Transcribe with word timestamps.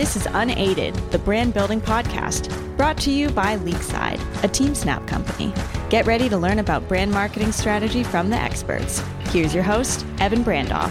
This 0.00 0.16
is 0.16 0.26
Unaided, 0.32 0.94
the 1.10 1.18
brand 1.18 1.52
building 1.52 1.78
podcast, 1.78 2.48
brought 2.78 2.96
to 3.02 3.10
you 3.10 3.28
by 3.28 3.56
Leagueside, 3.56 4.18
a 4.42 4.48
TeamSnap 4.48 5.06
company. 5.06 5.52
Get 5.90 6.06
ready 6.06 6.26
to 6.30 6.38
learn 6.38 6.58
about 6.58 6.88
brand 6.88 7.10
marketing 7.10 7.52
strategy 7.52 8.02
from 8.02 8.30
the 8.30 8.36
experts. 8.36 9.02
Here's 9.28 9.54
your 9.54 9.62
host, 9.62 10.06
Evan 10.18 10.42
Brandoff. 10.42 10.90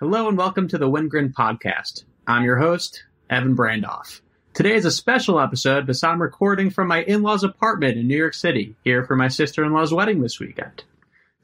Hello 0.00 0.26
and 0.26 0.36
welcome 0.36 0.66
to 0.66 0.76
the 0.76 0.90
Wingren 0.90 1.32
podcast. 1.32 2.02
I'm 2.26 2.42
your 2.42 2.56
host, 2.56 3.04
Evan 3.30 3.56
Brandoff. 3.56 4.22
Today 4.54 4.74
is 4.74 4.84
a 4.84 4.90
special 4.90 5.38
episode 5.38 5.86
because 5.86 6.02
I'm 6.02 6.20
recording 6.20 6.70
from 6.70 6.88
my 6.88 7.04
in-laws 7.04 7.44
apartment 7.44 7.96
in 7.96 8.08
New 8.08 8.18
York 8.18 8.34
City, 8.34 8.74
here 8.82 9.04
for 9.04 9.14
my 9.14 9.28
sister-in-law's 9.28 9.94
wedding 9.94 10.20
this 10.20 10.40
weekend. 10.40 10.82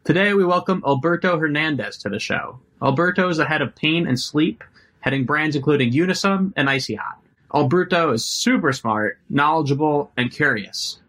Today 0.02 0.32
we 0.32 0.46
welcome 0.46 0.82
Alberto 0.86 1.38
Hernandez 1.38 1.98
to 1.98 2.08
the 2.08 2.18
show. 2.18 2.58
Alberto 2.82 3.28
is 3.28 3.36
the 3.36 3.44
head 3.44 3.60
of 3.60 3.76
Pain 3.76 4.06
and 4.06 4.18
Sleep, 4.18 4.64
heading 5.00 5.26
brands 5.26 5.54
including 5.54 5.92
Unisom 5.92 6.54
and 6.56 6.70
Icy 6.70 6.94
Hot. 6.94 7.18
Alberto 7.54 8.10
is 8.12 8.24
super 8.24 8.72
smart, 8.72 9.18
knowledgeable, 9.28 10.10
and 10.16 10.32
curious. 10.32 11.00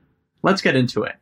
Let's 0.44 0.62
get 0.62 0.76
into 0.76 1.04
it. 1.04 1.16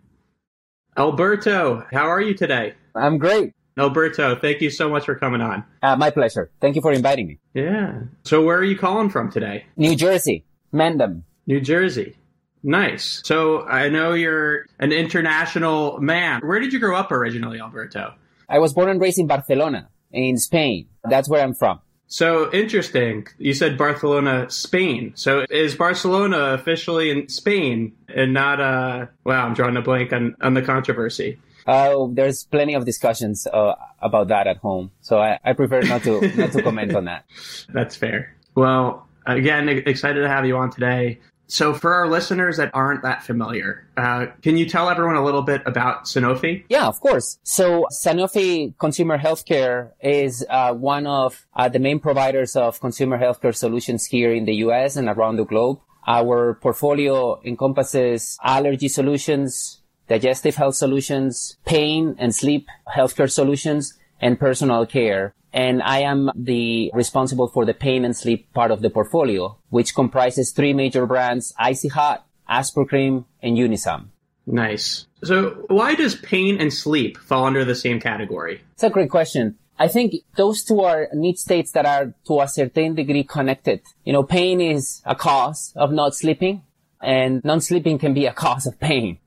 Alberto, 0.98 1.86
how 1.92 2.08
are 2.10 2.20
you 2.20 2.34
today? 2.34 2.74
I'm 2.96 3.20
great. 3.20 3.54
Alberto, 3.78 4.36
thank 4.36 4.62
you 4.62 4.72
so 4.72 4.90
much 4.90 5.06
for 5.06 5.14
coming 5.14 5.42
on. 5.42 5.64
Uh, 5.84 5.96
my 5.96 6.10
pleasure. 6.10 6.50
Thank 6.60 6.76
you 6.76 6.82
for 6.82 6.92
inviting 6.92 7.28
me. 7.28 7.38
Yeah. 7.54 8.02
So 8.24 8.44
where 8.44 8.58
are 8.58 8.64
you 8.64 8.80
calling 8.80 9.12
from 9.12 9.32
today? 9.32 9.66
New 9.78 9.96
Jersey, 9.96 10.44
Mendham. 10.74 11.22
New 11.46 11.62
Jersey. 11.62 12.16
Nice. 12.64 13.22
So 13.24 13.62
I 13.64 13.90
know 13.90 14.14
you're 14.14 14.66
an 14.80 14.92
international 14.92 16.00
man. 16.00 16.42
Where 16.42 16.60
did 16.60 16.74
you 16.74 16.80
grow 16.80 16.96
up 16.96 17.12
originally, 17.12 17.60
Alberto? 17.60 18.14
I 18.50 18.60
was 18.60 18.74
born 18.74 18.90
and 18.90 19.00
raised 19.00 19.20
in 19.20 19.28
Barcelona, 19.28 19.90
in 20.12 20.38
Spain. 20.38 20.88
That's 21.04 21.30
where 21.30 21.44
I'm 21.44 21.54
from. 21.54 21.80
So 22.08 22.52
interesting. 22.52 23.28
You 23.38 23.54
said 23.54 23.78
Barcelona, 23.78 24.50
Spain. 24.50 25.14
So 25.16 25.46
is 25.50 25.76
Barcelona 25.76 26.54
officially 26.54 27.12
in 27.12 27.30
Spain 27.30 27.94
and 28.08 28.34
not, 28.34 28.60
uh, 28.60 29.06
wow, 29.24 29.46
I'm 29.46 29.54
drawing 29.54 29.78
a 29.78 29.82
blank 29.84 30.12
on, 30.12 30.36
on 30.42 30.56
the 30.56 30.64
controversy. 30.64 31.38
Uh, 31.68 32.08
there's 32.10 32.46
plenty 32.46 32.74
of 32.74 32.84
discussions 32.84 33.46
uh, 33.46 33.76
about 34.02 34.30
that 34.30 34.48
at 34.48 34.58
home. 34.58 34.90
So 35.02 35.20
I, 35.20 35.38
I 35.46 35.54
prefer 35.54 35.82
not 35.82 36.02
to, 36.04 36.36
not 36.36 36.52
to 36.54 36.64
comment 36.64 36.96
on 36.96 37.06
that. 37.06 37.26
That's 37.70 37.96
fair. 37.96 38.36
Well, 38.56 39.08
again, 39.28 39.70
excited 39.70 40.22
to 40.22 40.28
have 40.28 40.48
you 40.48 40.58
on 40.58 40.72
today. 40.72 41.20
So, 41.50 41.74
for 41.74 41.96
our 41.96 42.08
listeners 42.08 42.58
that 42.58 42.70
aren't 42.76 43.02
that 43.02 43.24
familiar, 43.24 43.88
uh, 43.98 44.28
can 44.44 44.56
you 44.56 44.70
tell 44.70 44.88
everyone 44.88 45.16
a 45.16 45.24
little 45.26 45.42
bit 45.42 45.64
about 45.66 46.06
Sanofi? 46.06 46.64
Yeah, 46.70 46.86
of 46.86 47.00
course. 47.02 47.40
So, 47.42 47.88
Sanofi 48.06 48.78
Consumer 48.78 49.18
Healthcare 49.18 49.92
is 50.00 50.46
uh, 50.48 50.76
one 50.76 51.08
of 51.08 51.48
uh, 51.56 51.68
the 51.68 51.80
main 51.80 52.00
providers 52.00 52.56
of 52.56 52.80
consumer 52.80 53.18
healthcare 53.18 53.56
solutions 53.56 54.06
here 54.06 54.32
in 54.32 54.46
the 54.46 54.54
US 54.66 54.96
and 54.96 55.10
around 55.10 55.38
the 55.38 55.46
globe. 55.46 55.80
Our 56.08 56.54
portfolio 56.54 57.42
encompasses 57.44 58.38
allergy 58.44 58.88
solutions, 58.88 59.82
digestive 60.08 60.56
health 60.56 60.76
solutions, 60.76 61.58
pain 61.66 62.16
and 62.20 62.34
sleep 62.34 62.68
healthcare 62.96 63.30
solutions, 63.30 63.98
and 64.22 64.40
personal 64.40 64.86
care 64.86 65.34
and 65.54 65.82
I 65.82 66.02
am 66.02 66.32
the 66.36 66.92
responsible 66.94 67.48
for 67.48 67.66
the 67.66 67.74
pain 67.74 68.06
and 68.06 68.16
sleep 68.16 68.52
part 68.54 68.72
of 68.72 68.82
the 68.82 68.90
portfolio, 68.90 69.58
which 69.70 69.96
comprises 69.96 70.52
three 70.52 70.74
major 70.74 71.06
brands, 71.06 71.54
Icy 71.58 71.88
Hot, 71.90 72.26
Aspercreme, 72.50 73.26
and 73.42 73.58
Unisom. 73.58 74.08
Nice. 74.46 75.08
So 75.24 75.66
why 75.68 75.96
does 75.96 76.16
pain 76.16 76.60
and 76.60 76.74
sleep 76.74 77.18
fall 77.18 77.46
under 77.46 77.66
the 77.66 77.76
same 77.76 78.00
category? 78.00 78.62
It's 78.74 78.84
a 78.84 78.90
great 78.90 79.10
question. 79.10 79.58
I 79.78 79.88
think 79.88 80.16
those 80.36 80.64
two 80.64 80.82
are 80.82 81.08
need 81.14 81.38
states 81.38 81.72
that 81.72 81.86
are 81.86 82.14
to 82.28 82.42
a 82.42 82.48
certain 82.48 82.96
degree 82.96 83.24
connected. 83.24 83.82
You 84.04 84.14
know, 84.14 84.24
pain 84.24 84.60
is 84.60 85.02
a 85.06 85.16
cause 85.16 85.72
of 85.76 85.92
not 85.92 86.16
sleeping 86.16 86.64
and 87.02 87.44
non-sleeping 87.46 87.98
can 88.00 88.14
be 88.14 88.26
a 88.26 88.34
cause 88.46 88.66
of 88.66 88.80
pain. 88.80 89.20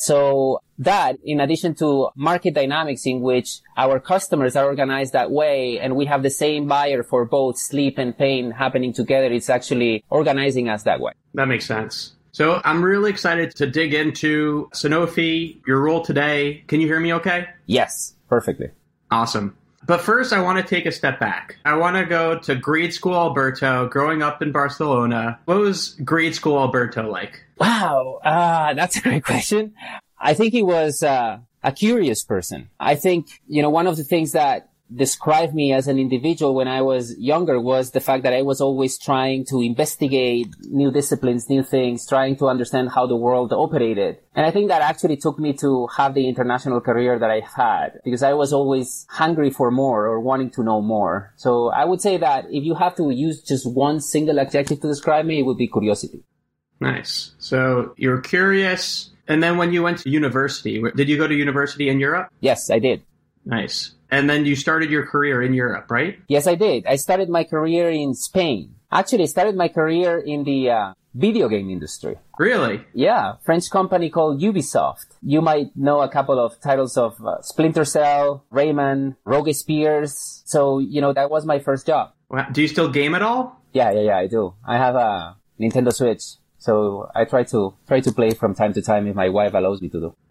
So 0.00 0.62
that, 0.78 1.18
in 1.22 1.40
addition 1.40 1.74
to 1.74 2.08
market 2.16 2.54
dynamics 2.54 3.04
in 3.04 3.20
which 3.20 3.60
our 3.76 4.00
customers 4.00 4.56
are 4.56 4.64
organized 4.64 5.12
that 5.12 5.30
way 5.30 5.78
and 5.78 5.94
we 5.94 6.06
have 6.06 6.22
the 6.22 6.30
same 6.30 6.66
buyer 6.66 7.02
for 7.02 7.26
both 7.26 7.58
sleep 7.58 7.98
and 7.98 8.16
pain 8.16 8.50
happening 8.50 8.94
together, 8.94 9.30
it's 9.30 9.50
actually 9.50 10.02
organizing 10.08 10.70
us 10.70 10.84
that 10.84 11.00
way. 11.00 11.12
That 11.34 11.48
makes 11.48 11.66
sense. 11.66 12.12
So 12.32 12.62
I'm 12.64 12.82
really 12.82 13.10
excited 13.10 13.54
to 13.56 13.66
dig 13.66 13.92
into 13.92 14.70
Sanofi, 14.72 15.60
your 15.66 15.82
role 15.82 16.00
today. 16.00 16.64
Can 16.66 16.80
you 16.80 16.86
hear 16.86 17.00
me 17.00 17.12
okay? 17.14 17.48
Yes, 17.66 18.14
perfectly. 18.30 18.70
Awesome. 19.10 19.54
But 19.86 20.00
first, 20.00 20.32
I 20.32 20.40
want 20.40 20.58
to 20.58 20.64
take 20.64 20.86
a 20.86 20.92
step 20.92 21.18
back. 21.18 21.56
I 21.64 21.74
want 21.74 21.96
to 21.96 22.04
go 22.04 22.38
to 22.38 22.54
grade 22.54 22.94
school 22.94 23.14
Alberto, 23.14 23.88
growing 23.88 24.22
up 24.22 24.40
in 24.40 24.52
Barcelona. 24.52 25.40
What 25.46 25.58
was 25.58 25.96
grade 26.04 26.34
school 26.34 26.58
Alberto 26.58 27.10
like? 27.10 27.42
Wow, 27.60 28.20
uh, 28.24 28.72
that's 28.72 28.96
a 28.96 29.02
great 29.02 29.24
question. 29.32 29.74
I 30.18 30.32
think 30.32 30.52
he 30.54 30.62
was 30.62 31.02
uh, 31.02 31.40
a 31.62 31.72
curious 31.72 32.24
person. 32.24 32.70
I 32.80 32.94
think, 32.94 33.28
you 33.46 33.60
know, 33.60 33.70
one 33.70 33.86
of 33.86 33.98
the 33.98 34.04
things 34.04 34.32
that 34.32 34.70
described 34.92 35.54
me 35.54 35.72
as 35.72 35.86
an 35.86 35.98
individual 35.98 36.54
when 36.54 36.66
I 36.66 36.82
was 36.82 37.16
younger 37.18 37.60
was 37.60 37.92
the 37.92 38.00
fact 38.00 38.24
that 38.24 38.32
I 38.32 38.42
was 38.42 38.60
always 38.60 38.98
trying 38.98 39.44
to 39.50 39.60
investigate 39.60 40.48
new 40.62 40.90
disciplines, 40.90 41.48
new 41.48 41.62
things, 41.62 42.08
trying 42.08 42.36
to 42.38 42.48
understand 42.48 42.90
how 42.90 43.06
the 43.06 43.14
world 43.14 43.52
operated. 43.52 44.18
And 44.34 44.46
I 44.46 44.50
think 44.50 44.68
that 44.68 44.82
actually 44.82 45.16
took 45.18 45.38
me 45.38 45.52
to 45.58 45.86
have 45.96 46.14
the 46.14 46.26
international 46.28 46.80
career 46.80 47.18
that 47.18 47.30
I 47.30 47.40
had 47.40 48.00
because 48.04 48.22
I 48.22 48.32
was 48.32 48.52
always 48.52 49.06
hungry 49.10 49.50
for 49.50 49.70
more 49.70 50.06
or 50.06 50.18
wanting 50.18 50.50
to 50.52 50.64
know 50.64 50.80
more. 50.80 51.32
So 51.36 51.68
I 51.68 51.84
would 51.84 52.00
say 52.00 52.16
that 52.16 52.46
if 52.46 52.64
you 52.64 52.74
have 52.74 52.96
to 52.96 53.10
use 53.10 53.42
just 53.42 53.70
one 53.70 54.00
single 54.00 54.40
adjective 54.40 54.80
to 54.80 54.88
describe 54.88 55.26
me, 55.26 55.38
it 55.38 55.42
would 55.42 55.58
be 55.58 55.68
curiosity. 55.68 56.24
Nice. 56.80 57.32
So 57.38 57.94
you're 57.96 58.20
curious. 58.20 59.10
And 59.28 59.42
then 59.42 59.58
when 59.58 59.72
you 59.72 59.82
went 59.82 59.98
to 59.98 60.10
university, 60.10 60.82
did 60.96 61.08
you 61.08 61.16
go 61.16 61.28
to 61.28 61.34
university 61.34 61.88
in 61.88 62.00
Europe? 62.00 62.28
Yes, 62.40 62.70
I 62.70 62.78
did. 62.78 63.02
Nice. 63.44 63.92
And 64.10 64.28
then 64.28 64.44
you 64.44 64.56
started 64.56 64.90
your 64.90 65.06
career 65.06 65.40
in 65.40 65.54
Europe, 65.54 65.90
right? 65.90 66.18
Yes, 66.26 66.46
I 66.46 66.56
did. 66.56 66.84
I 66.86 66.96
started 66.96 67.28
my 67.28 67.44
career 67.44 67.90
in 67.90 68.14
Spain. 68.14 68.74
Actually, 68.90 69.22
I 69.22 69.26
started 69.26 69.54
my 69.54 69.68
career 69.68 70.18
in 70.18 70.42
the 70.42 70.70
uh, 70.70 70.92
video 71.14 71.48
game 71.48 71.70
industry. 71.70 72.16
Really? 72.38 72.84
Yeah, 72.92 73.34
French 73.44 73.70
company 73.70 74.10
called 74.10 74.40
Ubisoft. 74.40 75.06
You 75.22 75.40
might 75.40 75.76
know 75.76 76.00
a 76.00 76.08
couple 76.08 76.40
of 76.40 76.60
titles 76.60 76.96
of 76.96 77.24
uh, 77.24 77.40
Splinter 77.42 77.84
Cell, 77.84 78.44
Rayman, 78.52 79.14
Rogue 79.24 79.52
Spears. 79.52 80.42
So, 80.44 80.80
you 80.80 81.00
know, 81.00 81.12
that 81.12 81.30
was 81.30 81.46
my 81.46 81.60
first 81.60 81.86
job. 81.86 82.12
Do 82.50 82.62
you 82.62 82.68
still 82.68 82.88
game 82.88 83.14
at 83.14 83.22
all? 83.22 83.60
Yeah, 83.72 83.92
yeah, 83.92 84.00
yeah, 84.00 84.18
I 84.18 84.26
do. 84.26 84.54
I 84.66 84.76
have 84.76 84.96
a 84.96 85.36
Nintendo 85.60 85.92
Switch. 85.92 86.39
So 86.60 87.10
I 87.14 87.24
try 87.24 87.42
to 87.44 87.74
try 87.88 88.00
to 88.00 88.12
play 88.12 88.30
from 88.34 88.54
time 88.54 88.74
to 88.74 88.82
time 88.82 89.06
if 89.06 89.16
my 89.16 89.30
wife 89.30 89.54
allows 89.54 89.80
me 89.80 89.88
to 89.88 90.00
do. 90.00 90.14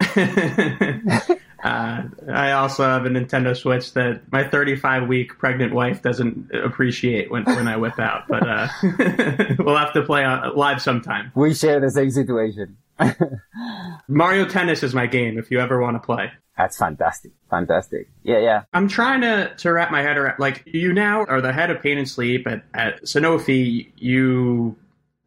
uh, 1.64 2.02
I 2.32 2.52
also 2.52 2.84
have 2.84 3.04
a 3.04 3.08
Nintendo 3.08 3.56
Switch 3.56 3.92
that 3.94 4.30
my 4.30 4.44
35 4.44 5.08
week 5.08 5.36
pregnant 5.38 5.74
wife 5.74 6.02
doesn't 6.02 6.54
appreciate 6.54 7.32
when, 7.32 7.42
when 7.44 7.66
I 7.66 7.76
whip 7.76 7.98
out, 7.98 8.28
but 8.28 8.48
uh, 8.48 8.68
we'll 9.58 9.76
have 9.76 9.92
to 9.94 10.02
play 10.02 10.24
uh, 10.24 10.52
live 10.54 10.80
sometime. 10.80 11.32
We 11.34 11.52
share 11.52 11.80
the 11.80 11.90
same 11.90 12.12
situation. 12.12 12.76
Mario 14.08 14.46
Tennis 14.46 14.84
is 14.84 14.94
my 14.94 15.06
game 15.06 15.36
if 15.36 15.50
you 15.50 15.58
ever 15.58 15.80
want 15.80 15.96
to 15.96 16.06
play. 16.06 16.30
That's 16.56 16.78
fantastic. 16.78 17.32
Fantastic. 17.48 18.08
Yeah, 18.22 18.38
yeah. 18.38 18.62
I'm 18.72 18.86
trying 18.86 19.22
to, 19.22 19.52
to 19.56 19.72
wrap 19.72 19.90
my 19.90 20.02
head 20.02 20.16
around, 20.16 20.38
like, 20.38 20.62
you 20.66 20.92
now 20.92 21.24
are 21.24 21.40
the 21.40 21.52
head 21.52 21.70
of 21.70 21.82
pain 21.82 21.98
and 21.98 22.08
sleep 22.08 22.46
at, 22.46 22.62
at 22.74 23.02
Sanofi. 23.02 23.90
You 23.96 24.76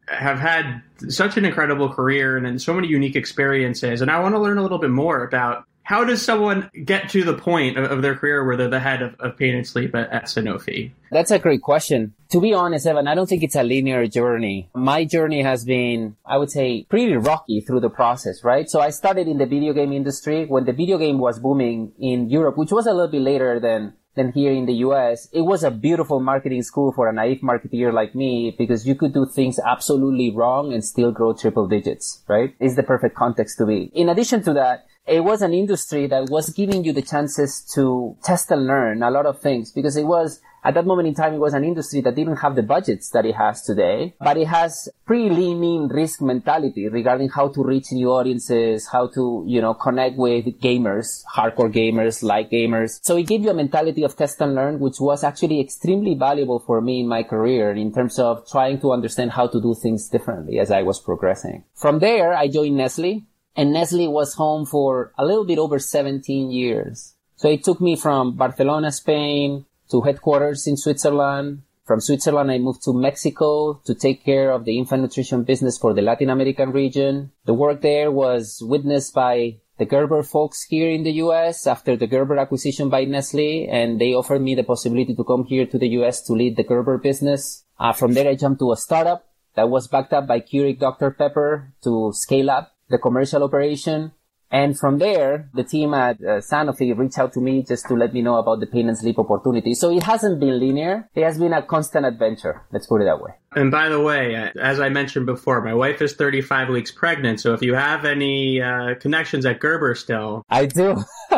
have 0.06 0.38
had 0.38 0.82
such 1.08 1.36
an 1.36 1.44
incredible 1.44 1.88
career 1.88 2.36
and, 2.36 2.46
and 2.46 2.60
so 2.60 2.74
many 2.74 2.88
unique 2.88 3.16
experiences. 3.16 4.00
And 4.00 4.10
I 4.10 4.20
want 4.20 4.34
to 4.34 4.38
learn 4.38 4.58
a 4.58 4.62
little 4.62 4.78
bit 4.78 4.90
more 4.90 5.24
about 5.24 5.64
how 5.84 6.02
does 6.02 6.22
someone 6.22 6.70
get 6.84 7.10
to 7.10 7.24
the 7.24 7.34
point 7.34 7.76
of, 7.76 7.90
of 7.90 8.02
their 8.02 8.16
career 8.16 8.44
where 8.44 8.56
they're 8.56 8.68
the 8.68 8.80
head 8.80 9.02
of, 9.02 9.14
of 9.20 9.36
pain 9.36 9.54
and 9.54 9.66
sleep 9.66 9.94
at, 9.94 10.10
at, 10.10 10.24
Sanofi? 10.24 10.90
That's 11.10 11.30
a 11.30 11.38
great 11.38 11.60
question. 11.60 12.14
To 12.30 12.40
be 12.40 12.54
honest, 12.54 12.86
Evan, 12.86 13.06
I 13.06 13.14
don't 13.14 13.28
think 13.28 13.42
it's 13.42 13.54
a 13.54 13.62
linear 13.62 14.06
journey. 14.06 14.70
My 14.74 15.04
journey 15.04 15.42
has 15.42 15.64
been, 15.64 16.16
I 16.24 16.38
would 16.38 16.50
say, 16.50 16.86
pretty 16.88 17.14
rocky 17.16 17.60
through 17.60 17.80
the 17.80 17.90
process, 17.90 18.42
right? 18.42 18.68
So 18.68 18.80
I 18.80 18.90
started 18.90 19.28
in 19.28 19.36
the 19.36 19.46
video 19.46 19.74
game 19.74 19.92
industry 19.92 20.46
when 20.46 20.64
the 20.64 20.72
video 20.72 20.96
game 20.96 21.18
was 21.18 21.38
booming 21.38 21.92
in 21.98 22.30
Europe, 22.30 22.56
which 22.56 22.72
was 22.72 22.86
a 22.86 22.92
little 22.92 23.08
bit 23.08 23.20
later 23.20 23.60
than 23.60 23.92
than 24.14 24.32
here 24.32 24.52
in 24.52 24.66
the 24.66 24.74
US. 24.86 25.28
It 25.32 25.42
was 25.42 25.62
a 25.64 25.70
beautiful 25.70 26.20
marketing 26.20 26.62
school 26.62 26.92
for 26.92 27.08
a 27.08 27.12
naive 27.12 27.40
marketeer 27.40 27.92
like 27.92 28.14
me 28.14 28.54
because 28.56 28.86
you 28.86 28.94
could 28.94 29.12
do 29.12 29.26
things 29.26 29.58
absolutely 29.58 30.30
wrong 30.30 30.72
and 30.72 30.84
still 30.84 31.12
grow 31.12 31.32
triple 31.32 31.66
digits, 31.66 32.22
right? 32.28 32.54
Is 32.60 32.76
the 32.76 32.82
perfect 32.82 33.16
context 33.16 33.58
to 33.58 33.66
be. 33.66 33.90
In 33.94 34.08
addition 34.08 34.42
to 34.44 34.52
that, 34.54 34.86
it 35.06 35.22
was 35.22 35.42
an 35.42 35.52
industry 35.52 36.06
that 36.06 36.30
was 36.30 36.48
giving 36.50 36.84
you 36.84 36.92
the 36.92 37.02
chances 37.02 37.60
to 37.74 38.16
test 38.22 38.50
and 38.50 38.66
learn 38.66 39.02
a 39.02 39.10
lot 39.10 39.26
of 39.26 39.40
things 39.40 39.70
because 39.70 39.96
it 39.96 40.04
was 40.04 40.40
At 40.64 40.72
that 40.74 40.86
moment 40.86 41.08
in 41.08 41.14
time, 41.14 41.34
it 41.34 41.38
was 41.38 41.52
an 41.52 41.62
industry 41.62 42.00
that 42.00 42.14
didn't 42.14 42.36
have 42.36 42.56
the 42.56 42.62
budgets 42.62 43.10
that 43.10 43.26
it 43.26 43.34
has 43.34 43.60
today, 43.62 44.14
but 44.18 44.38
it 44.38 44.48
has 44.48 44.88
pretty 45.04 45.28
leaning 45.28 45.88
risk 45.88 46.22
mentality 46.22 46.88
regarding 46.88 47.28
how 47.28 47.48
to 47.48 47.62
reach 47.62 47.92
new 47.92 48.10
audiences, 48.10 48.88
how 48.90 49.08
to, 49.08 49.44
you 49.46 49.60
know, 49.60 49.74
connect 49.74 50.16
with 50.16 50.46
gamers, 50.62 51.22
hardcore 51.36 51.70
gamers, 51.70 52.22
light 52.22 52.50
gamers. 52.50 52.98
So 53.02 53.18
it 53.18 53.26
gave 53.26 53.42
you 53.42 53.50
a 53.50 53.54
mentality 53.54 54.04
of 54.04 54.16
test 54.16 54.40
and 54.40 54.54
learn, 54.54 54.80
which 54.80 55.00
was 55.00 55.22
actually 55.22 55.60
extremely 55.60 56.14
valuable 56.14 56.60
for 56.60 56.80
me 56.80 57.00
in 57.00 57.08
my 57.08 57.24
career 57.24 57.72
in 57.72 57.92
terms 57.92 58.18
of 58.18 58.48
trying 58.48 58.80
to 58.80 58.92
understand 58.92 59.32
how 59.32 59.46
to 59.46 59.60
do 59.60 59.74
things 59.74 60.08
differently 60.08 60.58
as 60.58 60.70
I 60.70 60.80
was 60.80 60.98
progressing. 60.98 61.64
From 61.74 61.98
there, 61.98 62.32
I 62.32 62.48
joined 62.48 62.78
Nestle 62.78 63.26
and 63.54 63.72
Nestle 63.74 64.08
was 64.08 64.32
home 64.32 64.64
for 64.64 65.12
a 65.18 65.26
little 65.26 65.44
bit 65.44 65.58
over 65.58 65.78
17 65.78 66.50
years. 66.50 67.14
So 67.36 67.50
it 67.50 67.64
took 67.64 67.82
me 67.82 67.96
from 67.96 68.36
Barcelona, 68.36 68.90
Spain 68.90 69.66
to 69.90 70.02
headquarters 70.02 70.66
in 70.66 70.76
Switzerland. 70.76 71.62
From 71.84 72.00
Switzerland, 72.00 72.50
I 72.50 72.58
moved 72.58 72.82
to 72.84 72.94
Mexico 72.94 73.80
to 73.84 73.94
take 73.94 74.24
care 74.24 74.50
of 74.50 74.64
the 74.64 74.78
infant 74.78 75.02
nutrition 75.02 75.42
business 75.44 75.76
for 75.76 75.92
the 75.92 76.00
Latin 76.00 76.30
American 76.30 76.72
region. 76.72 77.32
The 77.44 77.52
work 77.52 77.82
there 77.82 78.10
was 78.10 78.58
witnessed 78.62 79.14
by 79.14 79.58
the 79.76 79.84
Gerber 79.84 80.22
folks 80.22 80.64
here 80.64 80.88
in 80.88 81.02
the 81.02 81.12
US 81.24 81.66
after 81.66 81.96
the 81.96 82.06
Gerber 82.06 82.38
acquisition 82.38 82.88
by 82.88 83.04
Nestle, 83.04 83.68
and 83.68 84.00
they 84.00 84.14
offered 84.14 84.40
me 84.40 84.54
the 84.54 84.62
possibility 84.62 85.14
to 85.14 85.24
come 85.24 85.44
here 85.44 85.66
to 85.66 85.78
the 85.78 85.88
US 86.00 86.22
to 86.22 86.32
lead 86.32 86.56
the 86.56 86.62
Gerber 86.64 86.96
business. 86.96 87.64
Uh, 87.78 87.92
from 87.92 88.14
there, 88.14 88.28
I 88.28 88.36
jumped 88.36 88.60
to 88.60 88.72
a 88.72 88.76
startup 88.76 89.26
that 89.56 89.68
was 89.68 89.88
backed 89.88 90.12
up 90.12 90.26
by 90.26 90.40
Keurig 90.40 90.78
Dr. 90.78 91.10
Pepper 91.10 91.72
to 91.82 92.12
scale 92.14 92.50
up 92.50 92.72
the 92.88 92.98
commercial 92.98 93.42
operation. 93.42 94.12
And 94.54 94.78
from 94.78 94.98
there, 94.98 95.50
the 95.52 95.64
team 95.64 95.94
at 95.94 96.20
uh, 96.20 96.38
Sanofi 96.38 96.96
reached 96.96 97.18
out 97.18 97.32
to 97.32 97.40
me 97.40 97.64
just 97.64 97.88
to 97.88 97.94
let 97.94 98.14
me 98.14 98.22
know 98.22 98.36
about 98.36 98.60
the 98.60 98.68
pain 98.68 98.88
and 98.88 98.96
sleep 98.96 99.18
opportunity. 99.18 99.74
So 99.74 99.90
it 99.90 100.04
hasn't 100.04 100.38
been 100.38 100.60
linear. 100.60 101.10
It 101.12 101.24
has 101.24 101.38
been 101.38 101.52
a 101.52 101.60
constant 101.60 102.06
adventure. 102.06 102.62
Let's 102.70 102.86
put 102.86 103.02
it 103.02 103.06
that 103.06 103.20
way. 103.20 103.32
And 103.56 103.72
by 103.72 103.88
the 103.88 104.00
way, 104.00 104.36
uh, 104.36 104.50
as 104.60 104.78
I 104.78 104.90
mentioned 104.90 105.26
before, 105.26 105.60
my 105.60 105.74
wife 105.74 106.00
is 106.00 106.14
35 106.14 106.68
weeks 106.68 106.92
pregnant. 106.92 107.40
So 107.40 107.52
if 107.52 107.62
you 107.62 107.74
have 107.74 108.04
any 108.04 108.62
uh, 108.62 108.94
connections 109.00 109.44
at 109.44 109.58
Gerber 109.58 109.96
still, 109.96 110.44
I 110.48 110.66
do. 110.66 111.02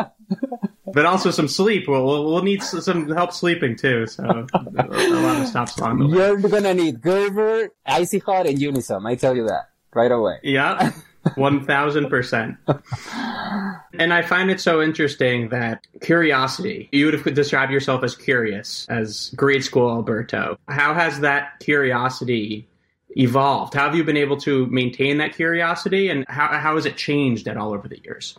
but 0.93 1.05
also 1.07 1.31
some 1.31 1.47
sleep. 1.47 1.87
We'll, 1.87 2.05
we'll, 2.05 2.23
we'll 2.23 2.43
need 2.43 2.61
some 2.61 3.09
help 3.09 3.33
sleeping 3.33 3.77
too. 3.77 4.05
So 4.05 4.45
a 4.53 4.83
lot 4.83 5.41
of 5.41 5.47
stops 5.47 5.75
along 5.79 5.97
the 5.97 6.07
way. 6.07 6.17
You're 6.17 6.37
gonna 6.37 6.75
need 6.75 7.01
Gerber, 7.01 7.69
Icy 7.83 8.19
Hot, 8.19 8.45
and 8.45 8.59
Unisom. 8.59 9.09
I 9.09 9.15
tell 9.15 9.35
you 9.35 9.47
that 9.47 9.69
right 9.95 10.11
away. 10.11 10.37
Yeah. 10.43 10.91
1000%. 11.35 12.57
and 13.99 14.13
I 14.13 14.21
find 14.21 14.49
it 14.49 14.59
so 14.59 14.81
interesting 14.81 15.49
that 15.49 15.85
curiosity, 16.01 16.89
you 16.91 17.05
would 17.05 17.13
have 17.13 17.33
described 17.33 17.71
yourself 17.71 18.03
as 18.03 18.15
curious 18.15 18.85
as 18.89 19.31
grade 19.35 19.63
school 19.63 19.89
Alberto. 19.89 20.57
How 20.67 20.93
has 20.93 21.19
that 21.21 21.59
curiosity 21.59 22.67
evolved? 23.11 23.73
How 23.73 23.85
have 23.85 23.95
you 23.95 24.03
been 24.03 24.17
able 24.17 24.37
to 24.41 24.65
maintain 24.67 25.17
that 25.17 25.33
curiosity 25.33 26.09
and 26.09 26.25
how, 26.27 26.47
how 26.47 26.75
has 26.75 26.85
it 26.85 26.97
changed 26.97 27.47
at 27.47 27.57
all 27.57 27.73
over 27.73 27.87
the 27.87 27.99
years? 28.03 28.37